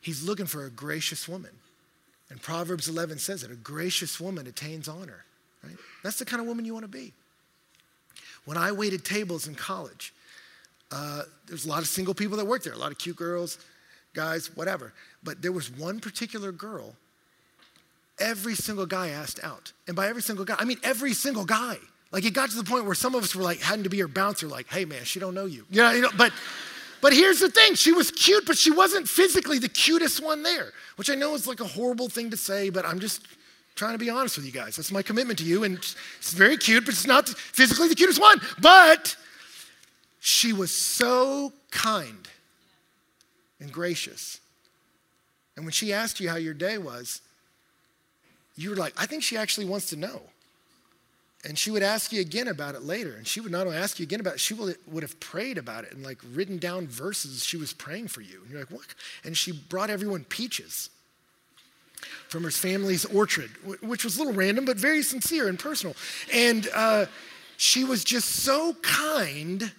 [0.00, 1.50] He's looking for a gracious woman.
[2.30, 5.24] And Proverbs 11 says it a gracious woman attains honor.
[5.62, 5.76] Right?
[6.02, 7.12] That's the kind of woman you want to be.
[8.44, 10.12] When I waited tables in college,
[10.90, 13.58] uh, there's a lot of single people that worked there, a lot of cute girls,
[14.14, 14.92] guys, whatever.
[15.22, 16.94] But there was one particular girl,
[18.18, 19.72] every single guy asked out.
[19.86, 21.76] And by every single guy, I mean every single guy.
[22.10, 23.98] Like it got to the point where some of us were like, having to be
[24.00, 25.66] her bouncer, like, hey man, she don't know you.
[25.70, 26.32] Know, you know but
[27.00, 30.72] but here's the thing she was cute, but she wasn't physically the cutest one there,
[30.96, 33.22] which I know is like a horrible thing to say, but I'm just
[33.76, 34.76] trying to be honest with you guys.
[34.76, 35.62] That's my commitment to you.
[35.62, 38.40] And it's very cute, but it's not physically the cutest one.
[38.60, 39.16] But
[40.20, 42.28] she was so kind
[43.60, 44.40] and gracious.
[45.56, 47.20] And when she asked you how your day was,
[48.56, 50.22] you were like, I think she actually wants to know.
[51.44, 53.14] And she would ask you again about it later.
[53.14, 55.84] And she would not only ask you again about it, she would, have prayed about
[55.84, 58.40] it and like written down verses she was praying for you.
[58.42, 58.86] And you're like, what?
[59.24, 60.90] And she brought everyone peaches
[62.28, 63.50] from her family's orchard,
[63.82, 65.94] which was a little random, but very sincere and personal.
[66.32, 67.06] And uh,
[67.56, 69.72] she was just so kind.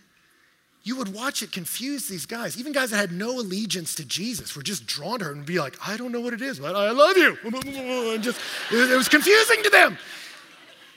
[0.90, 2.60] You would watch it confuse these guys.
[2.60, 5.60] Even guys that had no allegiance to Jesus were just drawn to her and be
[5.60, 7.38] like, I don't know what it is, but I love you.
[7.44, 10.00] And just, it was confusing to them.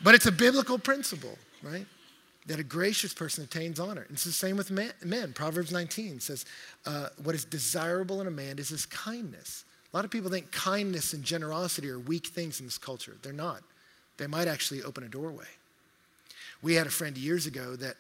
[0.02, 1.84] But it's a biblical principle, right?
[2.46, 4.00] That a gracious person attains honor.
[4.00, 5.34] And it's the same with men.
[5.34, 6.46] Proverbs 19 says,
[6.86, 9.66] uh, What is desirable in a man is his kindness.
[9.92, 13.18] A lot of people think kindness and generosity are weak things in this culture.
[13.20, 13.62] They're not.
[14.16, 15.52] They might actually open a doorway.
[16.62, 17.96] We had a friend years ago that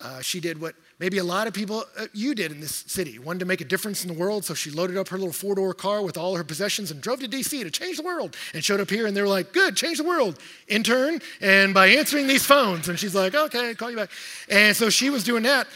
[0.00, 3.18] uh, she did what maybe a lot of people, uh, you did in this city,
[3.18, 4.44] wanted to make a difference in the world.
[4.44, 7.20] So she loaded up her little four door car with all her possessions and drove
[7.20, 9.06] to DC to change the world and showed up here.
[9.06, 10.38] And they were like, good, change the world,
[10.68, 11.20] intern.
[11.40, 14.10] And by answering these phones, and she's like, okay, call you back.
[14.48, 15.66] And so she was doing that.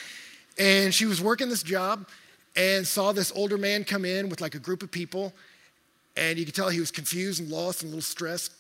[0.59, 2.09] And she was working this job
[2.57, 5.33] and saw this older man come in with like a group of people
[6.19, 8.53] and you could tell he was confused and lost and a little stressed.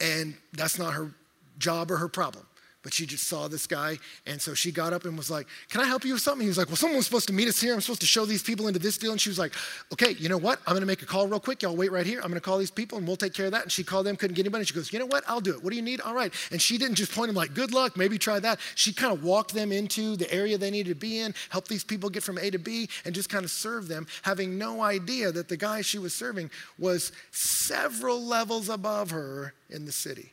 [0.00, 1.10] And that's not her
[1.58, 2.46] job or her problem.
[2.88, 5.82] But she just saw this guy, and so she got up and was like, Can
[5.82, 6.40] I help you with something?
[6.40, 7.74] He was like, Well, someone was supposed to meet us here.
[7.74, 9.12] I'm supposed to show these people into this deal.
[9.12, 9.52] And she was like,
[9.92, 10.58] Okay, you know what?
[10.66, 11.60] I'm gonna make a call real quick.
[11.60, 12.22] Y'all wait right here.
[12.24, 13.64] I'm gonna call these people and we'll take care of that.
[13.64, 14.64] And she called them, couldn't get anybody.
[14.64, 15.22] She goes, You know what?
[15.28, 15.62] I'll do it.
[15.62, 16.00] What do you need?
[16.00, 16.32] All right.
[16.50, 18.58] And she didn't just point them like, Good luck, maybe try that.
[18.74, 21.84] She kind of walked them into the area they needed to be in, helped these
[21.84, 25.30] people get from A to B, and just kind of served them, having no idea
[25.30, 30.32] that the guy she was serving was several levels above her in the city.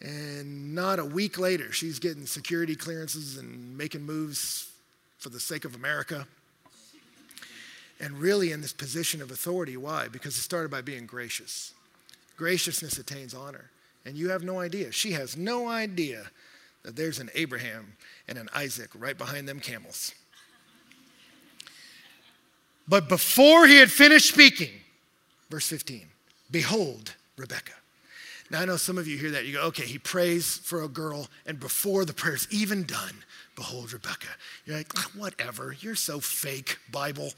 [0.00, 4.70] And not a week later, she's getting security clearances and making moves
[5.18, 6.26] for the sake of America.
[8.00, 9.76] And really in this position of authority.
[9.76, 10.08] Why?
[10.08, 11.74] Because it started by being gracious.
[12.36, 13.70] Graciousness attains honor.
[14.06, 14.90] And you have no idea.
[14.90, 16.30] She has no idea
[16.82, 17.92] that there's an Abraham
[18.26, 20.14] and an Isaac right behind them camels.
[22.88, 24.72] But before he had finished speaking,
[25.50, 26.08] verse 15,
[26.50, 27.72] behold, Rebekah.
[28.50, 29.46] Now, I know some of you hear that.
[29.46, 33.14] You go, okay, he prays for a girl, and before the prayer's even done,
[33.54, 34.26] behold Rebecca.
[34.66, 37.32] You're like, ah, whatever, you're so fake, Bible.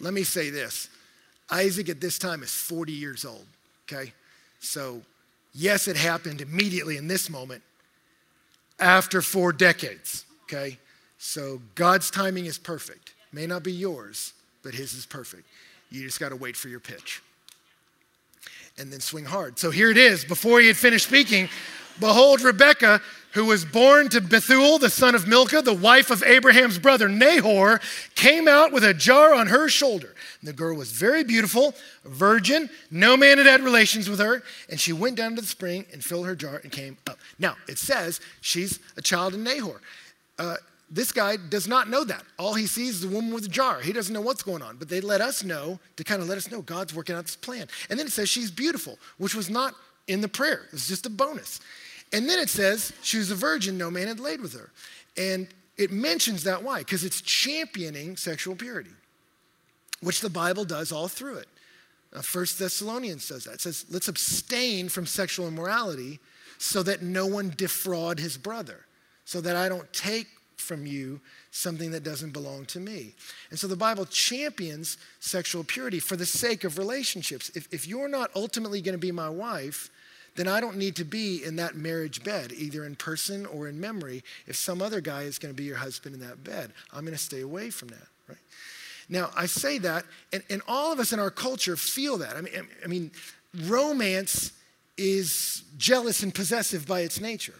[0.00, 0.90] Let me say this
[1.50, 3.46] Isaac at this time is 40 years old,
[3.90, 4.12] okay?
[4.60, 5.00] So,
[5.54, 7.62] yes, it happened immediately in this moment
[8.78, 10.78] after four decades, okay?
[11.16, 13.14] So, God's timing is perfect.
[13.32, 15.44] May not be yours, but His is perfect.
[15.90, 17.22] You just got to wait for your pitch
[18.78, 19.58] and then swing hard.
[19.58, 20.24] So here it is.
[20.24, 21.48] Before he had finished speaking,
[22.00, 23.00] behold, Rebekah,
[23.32, 27.80] who was born to Bethuel, the son of Milcah, the wife of Abraham's brother Nahor,
[28.14, 30.14] came out with a jar on her shoulder.
[30.40, 32.70] And the girl was very beautiful, a virgin.
[32.92, 34.42] No man had had relations with her.
[34.70, 37.18] And she went down to the spring and filled her jar and came up.
[37.38, 39.80] Now, it says she's a child of Nahor.
[40.38, 40.56] Uh,
[40.94, 42.22] this guy does not know that.
[42.38, 43.80] All he sees is a woman with a jar.
[43.80, 44.76] He doesn't know what's going on.
[44.76, 47.34] But they let us know to kind of let us know God's working out this
[47.34, 47.66] plan.
[47.90, 49.74] And then it says she's beautiful, which was not
[50.06, 50.68] in the prayer.
[50.72, 51.60] It's just a bonus.
[52.12, 54.70] And then it says she was a virgin, no man had laid with her.
[55.16, 56.78] And it mentions that why?
[56.78, 58.92] Because it's championing sexual purity,
[60.00, 61.48] which the Bible does all through it.
[62.12, 63.54] Uh, First Thessalonians says that.
[63.54, 66.20] It says, let's abstain from sexual immorality
[66.58, 68.86] so that no one defraud his brother,
[69.24, 70.28] so that I don't take
[70.64, 73.14] from you something that doesn't belong to me.
[73.50, 77.50] And so the Bible champions sexual purity for the sake of relationships.
[77.54, 79.90] If, if you're not ultimately going to be my wife,
[80.36, 83.78] then I don't need to be in that marriage bed, either in person or in
[83.80, 84.24] memory.
[84.46, 87.16] If some other guy is going to be your husband in that bed, I'm going
[87.16, 88.38] to stay away from that, right?
[89.08, 92.36] Now, I say that, and, and all of us in our culture feel that.
[92.36, 93.12] I mean, I mean,
[93.66, 94.52] romance
[94.96, 97.54] is jealous and possessive by its nature.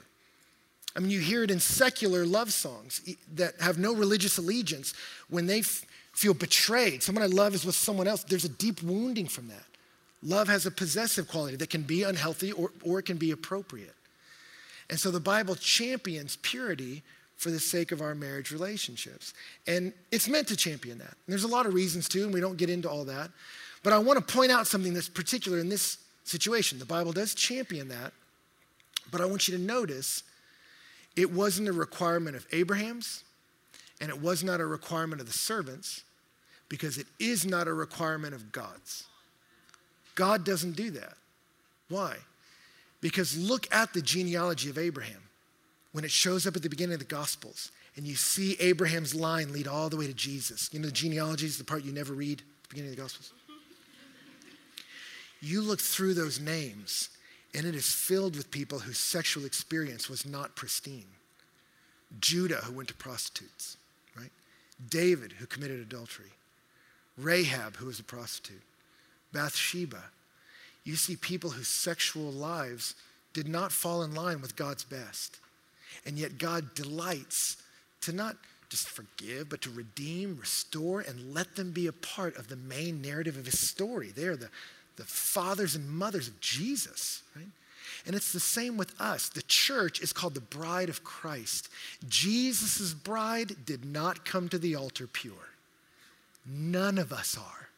[0.97, 3.01] I mean, you hear it in secular love songs
[3.35, 4.95] that have no religious allegiance.
[5.29, 8.83] When they f- feel betrayed, someone I love is with someone else, there's a deep
[8.83, 9.65] wounding from that.
[10.23, 13.95] Love has a possessive quality that can be unhealthy or, or it can be appropriate.
[14.89, 17.03] And so the Bible champions purity
[17.37, 19.35] for the sake of our marriage relationships.
[19.67, 21.09] And it's meant to champion that.
[21.09, 23.31] And there's a lot of reasons too, and we don't get into all that.
[23.83, 26.79] But I want to point out something that's particular in this situation.
[26.79, 28.13] The Bible does champion that,
[29.11, 30.23] but I want you to notice
[31.17, 33.25] it wasn't a requirement of Abraham's,
[34.01, 36.03] and it was not a requirement of the servants,
[36.69, 39.05] because it is not a requirement of God's.
[40.15, 41.15] God doesn't do that.
[41.89, 42.17] Why?
[43.01, 45.23] Because look at the genealogy of Abraham
[45.93, 49.53] when it shows up at the beginning of the Gospels and you see Abraham's line
[49.53, 50.69] lead all the way to Jesus.
[50.73, 53.03] You know, the genealogy is the part you never read at the beginning of the
[53.03, 53.33] Gospels.
[55.41, 57.11] You look through those names
[57.55, 61.07] and it is filled with people whose sexual experience was not pristine.
[62.21, 63.77] Judah, who went to prostitutes,
[64.17, 64.31] right?
[64.89, 66.33] David, who committed adultery.
[67.17, 68.63] Rahab, who was a prostitute.
[69.33, 70.03] Bathsheba.
[70.85, 72.95] You see people whose sexual lives
[73.33, 75.39] did not fall in line with God's best.
[76.05, 77.57] And yet God delights
[78.03, 78.37] to not
[78.69, 83.01] just forgive, but to redeem, restore, and let them be a part of the main
[83.01, 84.11] narrative of his story.
[84.11, 84.51] They're the,
[84.97, 87.47] the fathers and mothers of Jesus, right?
[88.07, 89.29] And it's the same with us.
[89.29, 91.69] The church is called the bride of Christ.
[92.09, 95.51] Jesus' bride did not come to the altar pure.
[96.47, 97.69] None of us are.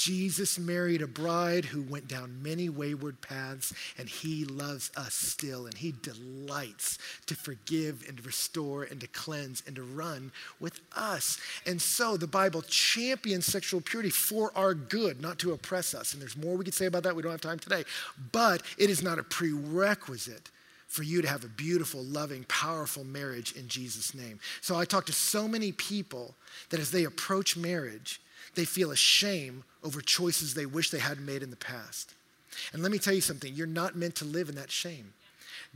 [0.00, 5.66] Jesus married a bride who went down many wayward paths, and he loves us still,
[5.66, 6.96] and he delights
[7.26, 11.38] to forgive and to restore and to cleanse and to run with us.
[11.66, 16.14] And so the Bible champions sexual purity for our good, not to oppress us.
[16.14, 17.14] And there's more we could say about that.
[17.14, 17.84] We don't have time today.
[18.32, 20.50] But it is not a prerequisite
[20.88, 24.40] for you to have a beautiful, loving, powerful marriage in Jesus' name.
[24.62, 26.36] So I talk to so many people
[26.70, 28.18] that as they approach marriage,
[28.54, 32.14] they feel ashamed over choices they wish they hadn't made in the past.
[32.72, 35.12] And let me tell you something you're not meant to live in that shame.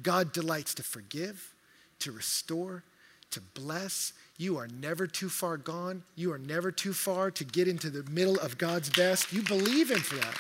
[0.03, 1.55] God delights to forgive,
[2.01, 2.83] to restore,
[3.31, 4.13] to bless.
[4.39, 6.03] You are never too far gone.
[6.17, 9.33] You are never too far to get into the middle of God's best.
[9.33, 10.39] You believe Him for that.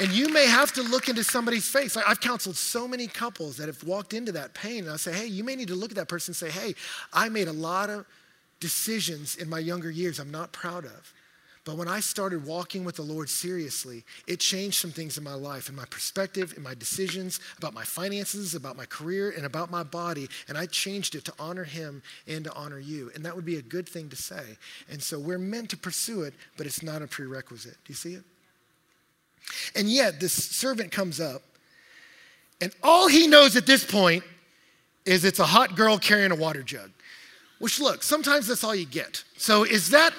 [0.00, 1.96] And you may have to look into somebody's face.
[1.96, 5.26] I've counseled so many couples that have walked into that pain, and I say, hey,
[5.26, 6.74] you may need to look at that person and say, hey,
[7.12, 8.06] I made a lot of
[8.60, 11.12] decisions in my younger years I'm not proud of.
[11.64, 15.34] But when I started walking with the Lord seriously, it changed some things in my
[15.34, 19.70] life, in my perspective, in my decisions, about my finances, about my career, and about
[19.70, 20.28] my body.
[20.48, 23.10] And I changed it to honor Him and to honor you.
[23.14, 24.56] And that would be a good thing to say.
[24.90, 27.76] And so we're meant to pursue it, but it's not a prerequisite.
[27.84, 28.24] Do you see it?
[29.74, 31.42] And yet, this servant comes up,
[32.60, 34.24] and all he knows at this point
[35.04, 36.90] is it's a hot girl carrying a water jug.
[37.58, 39.24] Which, look, sometimes that's all you get.
[39.36, 40.14] So, is that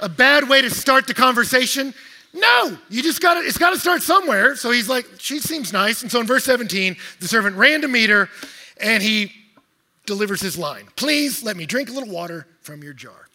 [0.00, 1.94] a bad way to start the conversation?
[2.34, 4.56] No, you just got to, it's got to start somewhere.
[4.56, 6.02] So he's like, she seems nice.
[6.02, 8.28] And so in verse 17, the servant ran to meet her
[8.78, 9.32] and he
[10.04, 13.26] delivers his line Please let me drink a little water from your jar.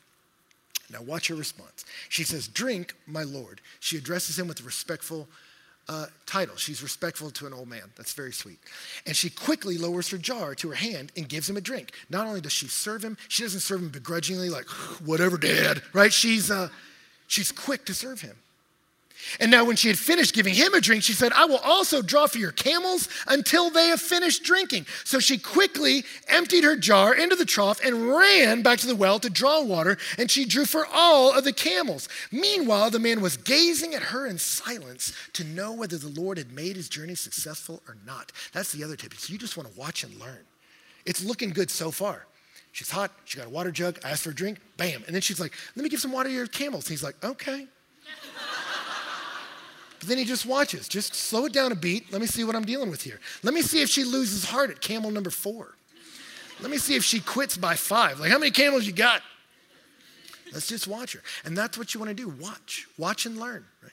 [0.92, 1.86] Now, watch her response.
[2.10, 3.62] She says, Drink, my Lord.
[3.80, 5.28] She addresses him with respectful
[5.92, 6.56] uh, title.
[6.56, 7.92] She's respectful to an old man.
[7.98, 8.60] That's very sweet.
[9.06, 11.92] And she quickly lowers her jar to her hand and gives him a drink.
[12.10, 14.70] Not only does she serve him, she doesn't serve him begrudgingly, like,
[15.04, 16.14] whatever, dad, right?
[16.14, 16.70] She's, uh,
[17.28, 18.38] she's quick to serve him.
[19.40, 22.02] And now, when she had finished giving him a drink, she said, I will also
[22.02, 24.86] draw for your camels until they have finished drinking.
[25.04, 29.20] So she quickly emptied her jar into the trough and ran back to the well
[29.20, 32.10] to draw water, and she drew for all of the camels.
[32.32, 36.52] Meanwhile, the man was gazing at her in silence to know whether the Lord had
[36.52, 38.32] made his journey successful or not.
[38.54, 39.14] That's the other tip.
[39.30, 40.46] You just want to watch and learn.
[41.06, 42.26] It's looking good so far.
[42.72, 43.12] She's hot.
[43.26, 44.00] She got a water jug.
[44.04, 44.60] I asked for a drink.
[44.78, 45.04] Bam.
[45.06, 46.88] And then she's like, Let me give some water to your camels.
[46.88, 47.68] He's like, Okay.
[50.02, 50.88] But then he just watches.
[50.88, 52.12] Just slow it down a beat.
[52.12, 53.20] Let me see what I'm dealing with here.
[53.44, 55.76] Let me see if she loses heart at camel number four.
[56.60, 58.20] Let me see if she quits by five.
[58.20, 59.22] Like, how many camels you got?
[60.52, 61.22] Let's just watch her.
[61.46, 63.92] And that's what you want to do watch, watch and learn, right?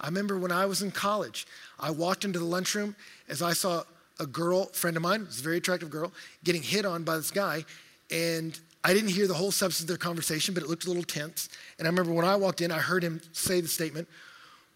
[0.00, 1.46] I remember when I was in college,
[1.78, 2.96] I walked into the lunchroom
[3.28, 3.84] as I saw
[4.18, 6.12] a girl, friend of mine, was a very attractive girl,
[6.44, 7.66] getting hit on by this guy.
[8.10, 11.02] And I didn't hear the whole substance of their conversation, but it looked a little
[11.02, 11.50] tense.
[11.78, 14.08] And I remember when I walked in, I heard him say the statement,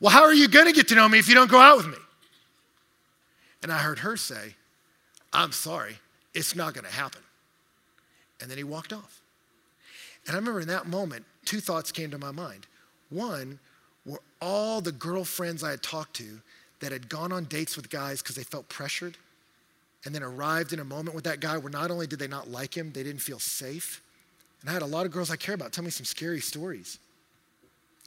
[0.00, 1.76] Well, how are you going to get to know me if you don't go out
[1.76, 1.98] with me?
[3.62, 4.54] And I heard her say,
[5.32, 5.98] I'm sorry,
[6.34, 7.20] it's not going to happen.
[8.40, 9.20] And then he walked off.
[10.26, 12.66] And I remember in that moment, two thoughts came to my mind.
[13.10, 13.58] One
[14.06, 16.40] were all the girlfriends I had talked to
[16.80, 19.18] that had gone on dates with guys because they felt pressured
[20.04, 22.50] and then arrived in a moment with that guy where not only did they not
[22.50, 24.00] like him, they didn't feel safe.
[24.62, 26.98] And I had a lot of girls I care about tell me some scary stories.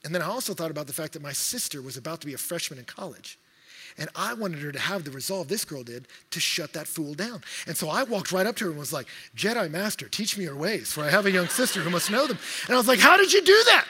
[0.04, 2.34] And then I also thought about the fact that my sister was about to be
[2.34, 3.38] a freshman in college.
[3.96, 7.14] And I wanted her to have the resolve this girl did to shut that fool
[7.14, 7.42] down.
[7.66, 10.44] And so I walked right up to her and was like, Jedi Master, teach me
[10.44, 12.38] your ways, for I have a young sister who must know them.
[12.66, 13.86] And I was like, How did you do that?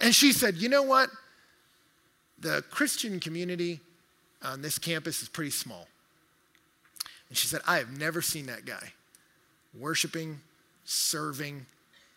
[0.00, 1.10] And she said, You know what?
[2.38, 3.80] The Christian community
[4.42, 5.86] on this campus is pretty small.
[7.28, 8.92] And she said, I have never seen that guy
[9.78, 10.40] worshiping,
[10.84, 11.64] serving,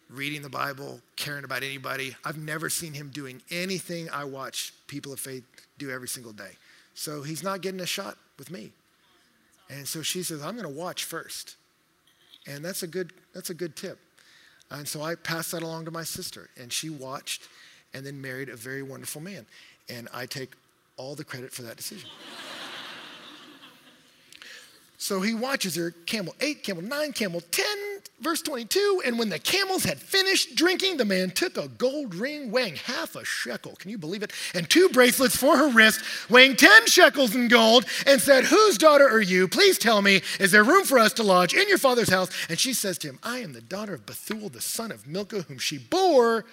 [0.10, 2.16] reading the Bible, caring about anybody.
[2.24, 5.44] I've never seen him doing anything I watch people of faith
[5.78, 6.52] do every single day.
[6.94, 8.72] So he's not getting a shot with me.
[9.70, 11.56] And so she says, I'm going to watch first.
[12.48, 14.00] And that's a good that's a good tip.
[14.70, 17.48] And so I passed that along to my sister and she watched
[17.94, 19.46] and then married a very wonderful man.
[19.90, 20.52] And I take
[20.98, 22.10] all the credit for that decision.
[25.06, 27.66] So he watches her, camel 8, camel 9, camel 10,
[28.22, 29.04] verse 22.
[29.06, 33.16] And when the camels had finished drinking, the man took a gold ring weighing half
[33.16, 33.76] a shekel.
[33.76, 34.34] Can you believe it?
[34.56, 39.08] And two bracelets for her wrist, weighing 10 shekels in gold, and said, Whose daughter
[39.08, 39.48] are you?
[39.48, 42.32] Please tell me, is there room for us to lodge in your father's house?
[42.50, 45.44] And she says to him, I am the daughter of Bethuel, the son of Milcah,
[45.44, 46.46] whom she bore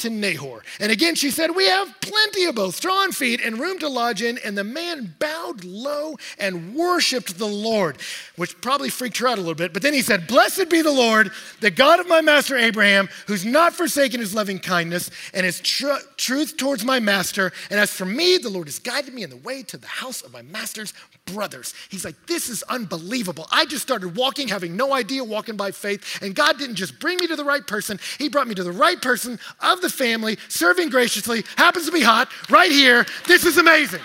[0.00, 0.62] to Nahor.
[0.78, 3.88] And again she said, We have plenty of both straw and feed and room to
[3.88, 4.38] lodge in.
[4.44, 7.98] And the man bowed low and worshiped the Lord,
[8.36, 9.72] which probably freaked her out a little bit.
[9.72, 11.30] But then he said, Blessed be the Lord,
[11.60, 15.92] the God of my master Abraham, who's not forsaken his loving kindness and his tr-
[16.16, 17.52] truth towards my master.
[17.70, 20.22] And as for me, the Lord has guided me in the way to the house
[20.22, 20.92] of my master's
[21.26, 21.74] brothers.
[21.88, 23.46] He's like, This is unbelievable.
[23.50, 26.22] I just started walking, having no idea, walking by faith.
[26.22, 28.72] And God didn't just bring me to the right person, He brought me to the
[28.72, 33.06] right person of the family, serving graciously, happens to be hot, right here.
[33.26, 34.00] This is amazing.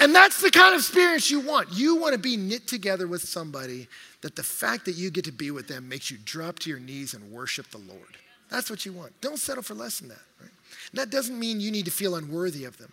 [0.00, 1.72] And that's the kind of experience you want.
[1.72, 3.88] You want to be knit together with somebody
[4.20, 6.78] that the fact that you get to be with them makes you drop to your
[6.78, 8.16] knees and worship the Lord.
[8.48, 9.20] That's what you want.
[9.20, 10.22] Don't settle for less than that.
[10.40, 10.50] Right?
[10.94, 12.92] that doesn't mean you need to feel unworthy of them.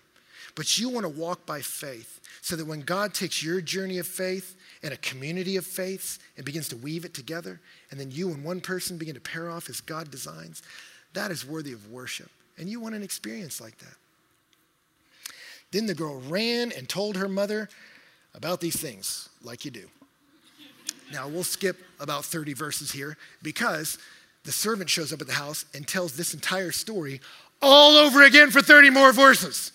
[0.56, 4.08] But you want to walk by faith so that when God takes your journey of
[4.08, 7.60] faith and a community of faiths and begins to weave it together,
[7.92, 10.62] and then you and one person begin to pair off as God designs,
[11.14, 12.30] that is worthy of worship.
[12.58, 13.96] And you want an experience like that.
[15.72, 17.70] Then the girl ran and told her mother
[18.34, 19.88] about these things, like you do.
[21.12, 23.98] Now, we'll skip about 30 verses here because
[24.44, 27.22] the servant shows up at the house and tells this entire story
[27.62, 29.72] all over again for 30 more verses.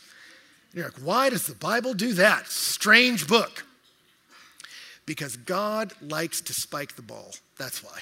[0.72, 2.46] You're like, why does the Bible do that?
[2.46, 3.64] Strange book.
[5.10, 7.34] Because God likes to spike the ball.
[7.58, 7.98] That's why.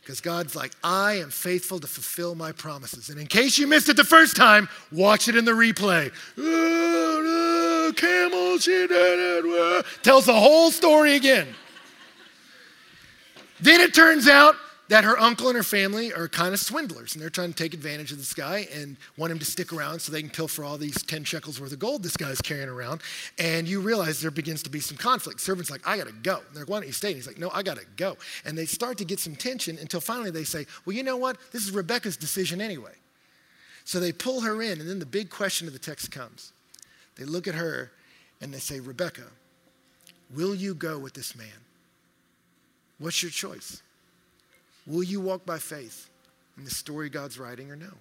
[0.00, 3.08] Because God's like, I am faithful to fulfill my promises.
[3.08, 6.10] And in case you missed it the first time, watch it in the replay.
[6.36, 9.86] Oh, no, camel, she did it.
[10.02, 11.46] Tells the whole story again.
[13.60, 14.56] then it turns out
[14.90, 17.74] that her uncle and her family are kind of swindlers and they're trying to take
[17.74, 20.76] advantage of this guy and want him to stick around so they can pilfer all
[20.76, 23.00] these 10 shekels worth of gold this guy's carrying around.
[23.38, 25.40] And you realize there begins to be some conflict.
[25.40, 26.38] Servant's like, I gotta go.
[26.38, 27.10] And they're like, why don't you stay?
[27.10, 28.16] And he's like, no, I gotta go.
[28.44, 31.36] And they start to get some tension until finally they say, well, you know what?
[31.52, 32.94] This is Rebecca's decision anyway.
[33.84, 36.52] So they pull her in, and then the big question of the text comes.
[37.14, 37.92] They look at her
[38.40, 39.22] and they say, Rebecca,
[40.34, 41.46] will you go with this man?
[42.98, 43.82] What's your choice?
[44.86, 46.08] Will you walk by faith
[46.56, 47.92] in the story God's writing or no?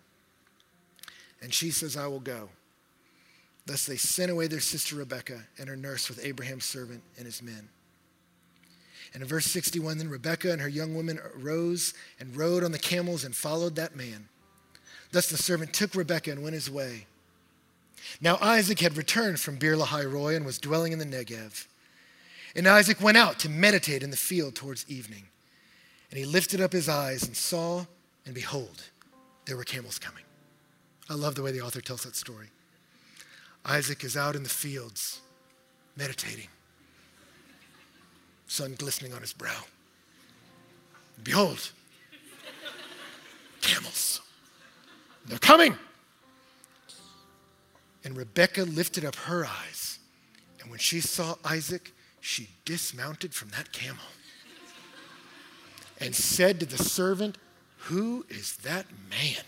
[1.42, 2.50] And she says, I will go.
[3.66, 7.42] Thus they sent away their sister Rebekah and her nurse with Abraham's servant and his
[7.42, 7.70] men.
[9.14, 12.80] And in verse 61, then Rebekah and her young women arose and rode on the
[12.80, 14.28] camels and followed that man.
[15.12, 17.06] Thus the servant took Rebekah and went his way.
[18.22, 21.68] Now Isaac had returned from Beer Lahai Roi and was dwelling in the Negev.
[22.56, 25.26] And Isaac went out to meditate in the field towards evening.
[26.10, 27.86] And he lifted up his eyes and saw,
[28.26, 28.84] and behold,
[29.46, 30.24] there were camels coming.
[31.10, 32.48] I love the way the author tells that story.
[33.66, 35.22] Isaac is out in the fields
[35.96, 36.48] meditating.
[38.48, 39.64] sun glistening on his brow.
[41.24, 41.72] Behold,
[43.62, 44.22] camels.
[45.26, 45.78] They're coming.
[48.04, 50.00] And Rebekah lifted up her eyes,
[50.62, 51.92] and when she saw Isaac,
[52.22, 54.06] she dismounted from that camel
[56.00, 57.38] and said to the servant,
[57.78, 59.44] Who is that man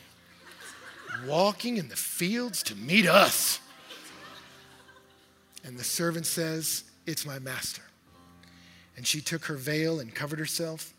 [1.28, 3.60] walking in the fields to meet us?
[5.64, 7.84] And the servant says, It's my master.
[8.97, 10.93] And she took her veil and covered herself.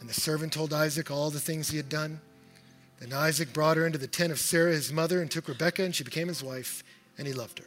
[0.00, 2.20] And the servant told Isaac all the things he had done.
[3.00, 5.94] Then Isaac brought her into the tent of Sarah, his mother, and took Rebekah, and
[5.94, 6.82] she became his wife,
[7.18, 7.66] and he loved her.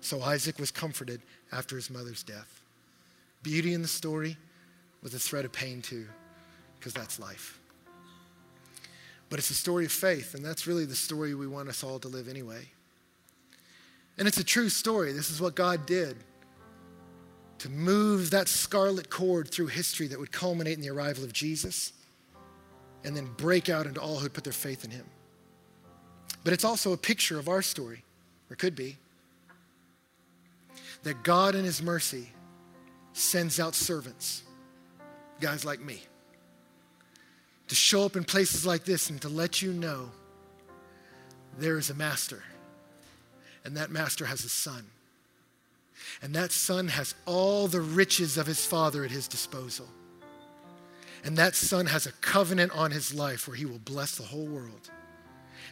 [0.00, 1.20] So Isaac was comforted
[1.52, 2.62] after his mother's death.
[3.42, 4.36] Beauty in the story
[5.02, 6.06] with a thread of pain, too,
[6.86, 7.58] because that's life.
[9.28, 11.98] But it's a story of faith, and that's really the story we want us all
[11.98, 12.62] to live anyway.
[14.16, 15.10] And it's a true story.
[15.10, 16.16] This is what God did
[17.58, 21.92] to move that scarlet cord through history that would culminate in the arrival of Jesus
[23.02, 25.06] and then break out into all who put their faith in him.
[26.44, 28.04] But it's also a picture of our story,
[28.48, 28.96] or could be,
[31.02, 32.30] that God in his mercy
[33.12, 34.44] sends out servants,
[35.40, 36.02] guys like me,
[37.68, 40.10] to show up in places like this and to let you know
[41.58, 42.42] there is a master,
[43.64, 44.84] and that master has a son.
[46.22, 49.88] And that son has all the riches of his father at his disposal.
[51.24, 54.46] And that son has a covenant on his life where he will bless the whole
[54.46, 54.90] world.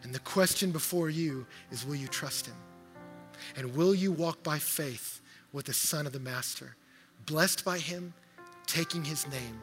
[0.03, 2.57] And the question before you is will you trust him?
[3.57, 5.21] And will you walk by faith
[5.53, 6.75] with the son of the master,
[7.27, 8.13] blessed by him,
[8.67, 9.63] taking his name,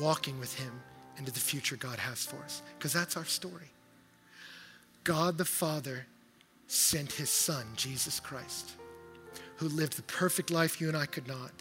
[0.00, 0.72] walking with him
[1.18, 2.62] into the future God has for us?
[2.78, 3.70] Because that's our story.
[5.04, 6.06] God the Father
[6.66, 8.72] sent his son, Jesus Christ,
[9.56, 11.52] who lived the perfect life you and I could not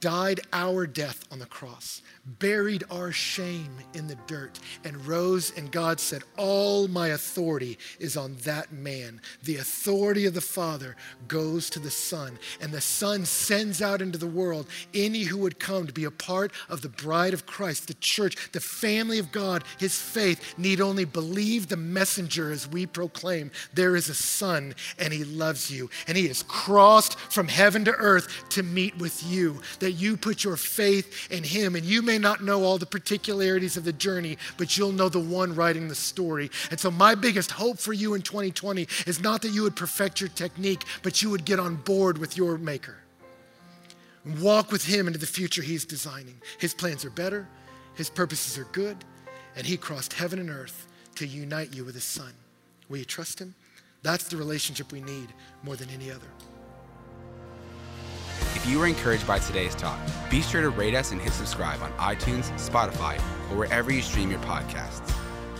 [0.00, 5.52] died our death on the cross, buried our shame in the dirt, and rose.
[5.56, 9.20] And God said, All my authority is on that man.
[9.42, 14.18] The authority of the Father goes to the Son, and the Son sends out into
[14.18, 17.88] the world any who would come to be a part of the bride of Christ,
[17.88, 19.64] the church, the family of God.
[19.78, 25.12] His faith need only believe the messenger as we proclaim there is a Son, and
[25.12, 29.60] He loves you, and He has crossed from heaven to earth to meet with you
[29.80, 31.76] that you put your faith in Him.
[31.76, 35.20] And you may not know all the particularities of the journey, but you'll know the
[35.20, 36.50] one writing the story.
[36.70, 40.20] And so, my biggest hope for you in 2020 is not that you would perfect
[40.20, 42.96] your technique, but you would get on board with your Maker.
[44.24, 46.40] And walk with Him into the future He's designing.
[46.58, 47.48] His plans are better,
[47.94, 48.96] His purposes are good,
[49.56, 52.32] and He crossed heaven and earth to unite you with His Son.
[52.88, 53.54] Will you trust Him?
[54.02, 55.28] That's the relationship we need
[55.62, 56.28] more than any other.
[58.68, 59.98] If you were encouraged by today's talk,
[60.30, 63.16] be sure to rate us and hit subscribe on iTunes, Spotify,
[63.50, 65.10] or wherever you stream your podcasts.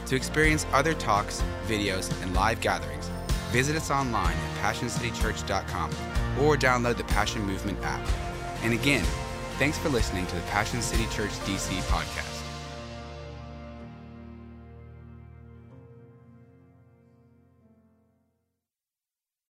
[0.05, 3.09] To experience other talks, videos, and live gatherings,
[3.49, 5.91] visit us online at PassionCityChurch.com
[6.39, 8.07] or download the Passion Movement app.
[8.63, 9.07] And again,
[9.59, 12.28] thanks for listening to the Passion City Church DC podcast.